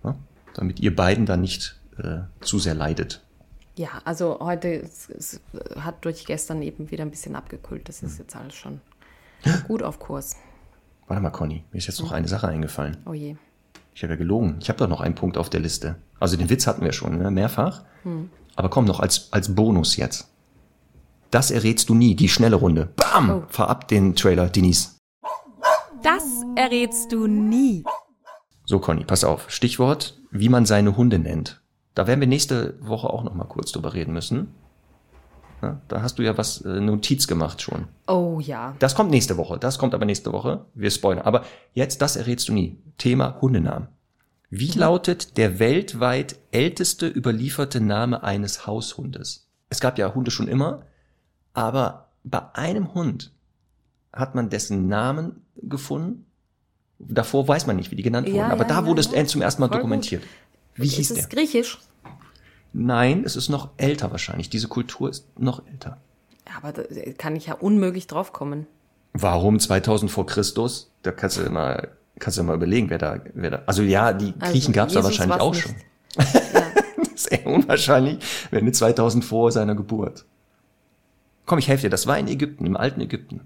[0.06, 0.12] Ja.
[0.12, 0.16] Ja,
[0.54, 3.22] damit ihr beiden dann nicht äh, zu sehr leidet.
[3.76, 5.42] Ja, also heute es, es
[5.78, 7.90] hat durch gestern eben wieder ein bisschen abgekühlt.
[7.90, 8.80] Das ist jetzt alles schon
[9.68, 10.38] gut auf Kurs.
[11.10, 12.96] Warte mal, Conny, mir ist jetzt noch eine Sache eingefallen.
[13.06, 13.36] Oh je.
[13.94, 14.60] Ich habe ja gelogen.
[14.62, 15.98] Ich habe doch noch einen Punkt auf der Liste.
[16.22, 17.32] Also den Witz hatten wir schon, ne?
[17.32, 17.84] mehrfach.
[18.04, 18.30] Hm.
[18.56, 20.30] Aber komm noch als, als Bonus jetzt.
[21.32, 22.88] Das errätst du nie, die schnelle Runde.
[22.96, 23.30] Bam!
[23.30, 23.44] Oh.
[23.50, 25.01] Fahr ab den Trailer, Denise.
[26.04, 27.84] Das errätst du nie.
[28.66, 29.52] So, Conny, pass auf.
[29.52, 31.62] Stichwort, wie man seine Hunde nennt.
[31.94, 34.54] Da werden wir nächste Woche auch noch mal kurz drüber reden müssen.
[35.62, 37.88] Ja, da hast du ja was äh, Notiz gemacht schon.
[38.08, 38.76] Oh ja.
[38.80, 39.60] Das kommt nächste Woche.
[39.60, 40.66] Das kommt aber nächste Woche.
[40.74, 41.24] Wir spoilern.
[41.24, 42.80] Aber jetzt, das errätst du nie.
[42.98, 43.88] Thema Hundenamen.
[44.50, 49.48] Wie lautet der weltweit älteste überlieferte Name eines Haushundes?
[49.70, 50.82] Es gab ja Hunde schon immer,
[51.54, 53.32] aber bei einem Hund
[54.12, 56.26] hat man dessen Namen gefunden.
[57.00, 59.10] Davor weiß man nicht, wie die genannt wurden, ja, aber ja, da ja, wurde es
[59.28, 60.24] zum ersten Mal Voll dokumentiert.
[60.76, 61.28] Wie ist hieß es der?
[61.28, 61.80] griechisch?
[62.74, 64.50] Nein, es ist noch älter wahrscheinlich.
[64.50, 65.98] Diese Kultur ist noch älter.
[66.58, 66.84] Aber da
[67.18, 68.68] kann ich ja unmöglich drauf kommen.
[69.14, 70.92] Warum 2000 vor Christus?
[71.02, 71.90] Da kannst du mal,
[72.20, 73.64] kannst du mal überlegen, wer da, wer da.
[73.66, 75.64] Also ja, die also Griechen also, gab es da wahrscheinlich auch nicht.
[75.64, 75.76] schon.
[77.14, 78.18] Das ist eher unwahrscheinlich,
[78.50, 80.26] wenn 2000 vor seiner Geburt.
[81.46, 81.90] Komm, ich helfe dir.
[81.92, 83.42] Das war in Ägypten, im alten Ägypten.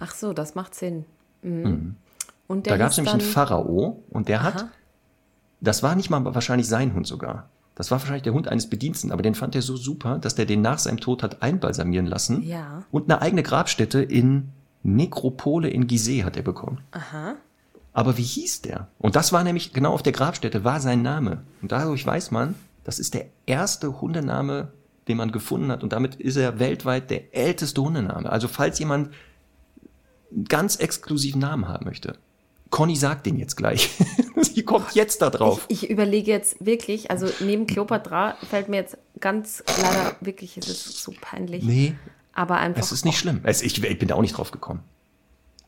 [0.00, 1.04] Ach so, das macht Sinn.
[1.44, 1.62] Mhm.
[1.62, 1.96] Mhm.
[2.46, 4.54] Und da gab es nämlich einen Pharao und der Aha.
[4.54, 4.66] hat,
[5.60, 7.48] das war nicht mal wahrscheinlich sein Hund sogar.
[7.74, 10.46] Das war wahrscheinlich der Hund eines Bediensten, aber den fand er so super, dass der
[10.46, 12.42] den nach seinem Tod hat einbalsamieren lassen.
[12.42, 12.84] Ja.
[12.90, 14.50] Und eine eigene Grabstätte in
[14.82, 16.80] Nekropole in Gizeh hat er bekommen.
[16.92, 17.34] Aha.
[17.92, 18.88] Aber wie hieß der?
[18.98, 21.42] Und das war nämlich, genau auf der Grabstätte war sein Name.
[21.62, 24.68] Und dadurch weiß man, das ist der erste Hundename,
[25.08, 25.82] den man gefunden hat.
[25.82, 28.30] Und damit ist er weltweit der älteste Hundename.
[28.30, 29.10] Also falls jemand
[30.32, 32.18] einen ganz exklusiven Namen haben möchte,
[32.70, 33.88] Conny sagt den jetzt gleich.
[34.40, 35.64] Sie kommt jetzt da drauf.
[35.68, 40.68] Ich, ich, überlege jetzt wirklich, also neben Cleopatra fällt mir jetzt ganz leider wirklich, es
[40.68, 41.62] ist so peinlich.
[41.62, 41.94] Nee.
[42.32, 42.82] Aber einfach.
[42.82, 43.40] Es ist nicht schlimm.
[43.44, 44.82] Es, ich, ich, bin da auch nicht drauf gekommen.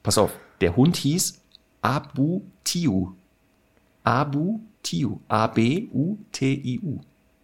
[0.03, 1.41] Pass auf, der Hund hieß
[1.81, 3.13] Abu Tiu.
[4.03, 5.19] Abu Tiu.
[5.29, 7.01] A-B-U-T-I-U.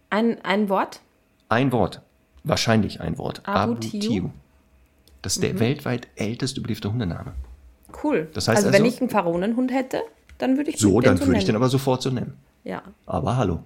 [0.09, 0.99] Ein, ein Wort?
[1.47, 2.01] Ein Wort.
[2.43, 3.47] Wahrscheinlich ein Wort.
[3.47, 3.99] Abu, Abu Tiu.
[3.99, 4.29] Tiu.
[5.23, 5.41] Das ist mhm.
[5.41, 7.33] der weltweit älteste überlieferte Hundename.
[8.03, 8.29] Cool.
[8.33, 10.03] Das heißt also, also wenn ich einen Pharaonenhund hätte,
[10.37, 12.37] dann würde ich so, dann so würde ich den aber sofort so nennen.
[12.63, 12.83] Ja.
[13.05, 13.63] Aber hallo.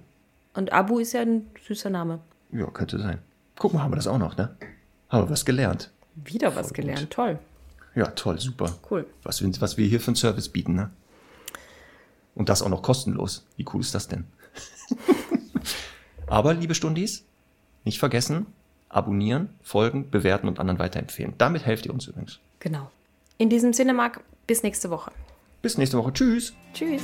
[0.54, 2.20] Und Abu ist ja ein süßer Name.
[2.52, 3.18] Ja, könnte sein.
[3.56, 4.56] Guck mal, haben wir das auch noch, ne?
[5.08, 5.90] Haben wir was gelernt.
[6.14, 7.10] Wieder was Voll gelernt, gut.
[7.10, 7.38] toll.
[7.94, 8.74] Ja, toll, super.
[8.90, 9.06] Cool.
[9.24, 10.90] Was, was wir hier für einen Service bieten, ne?
[12.34, 13.46] Und das auch noch kostenlos.
[13.56, 14.24] Wie cool ist das denn?
[16.28, 17.24] aber, liebe Stundis,
[17.84, 18.46] nicht vergessen,
[18.88, 21.34] abonnieren, folgen, bewerten und anderen weiterempfehlen.
[21.38, 22.40] Damit helft ihr uns übrigens.
[22.60, 22.90] Genau.
[23.36, 25.12] In diesem Sinne, Marc, bis nächste Woche.
[25.62, 26.12] Bis nächste Woche.
[26.12, 26.54] Tschüss.
[26.72, 27.02] Tschüss.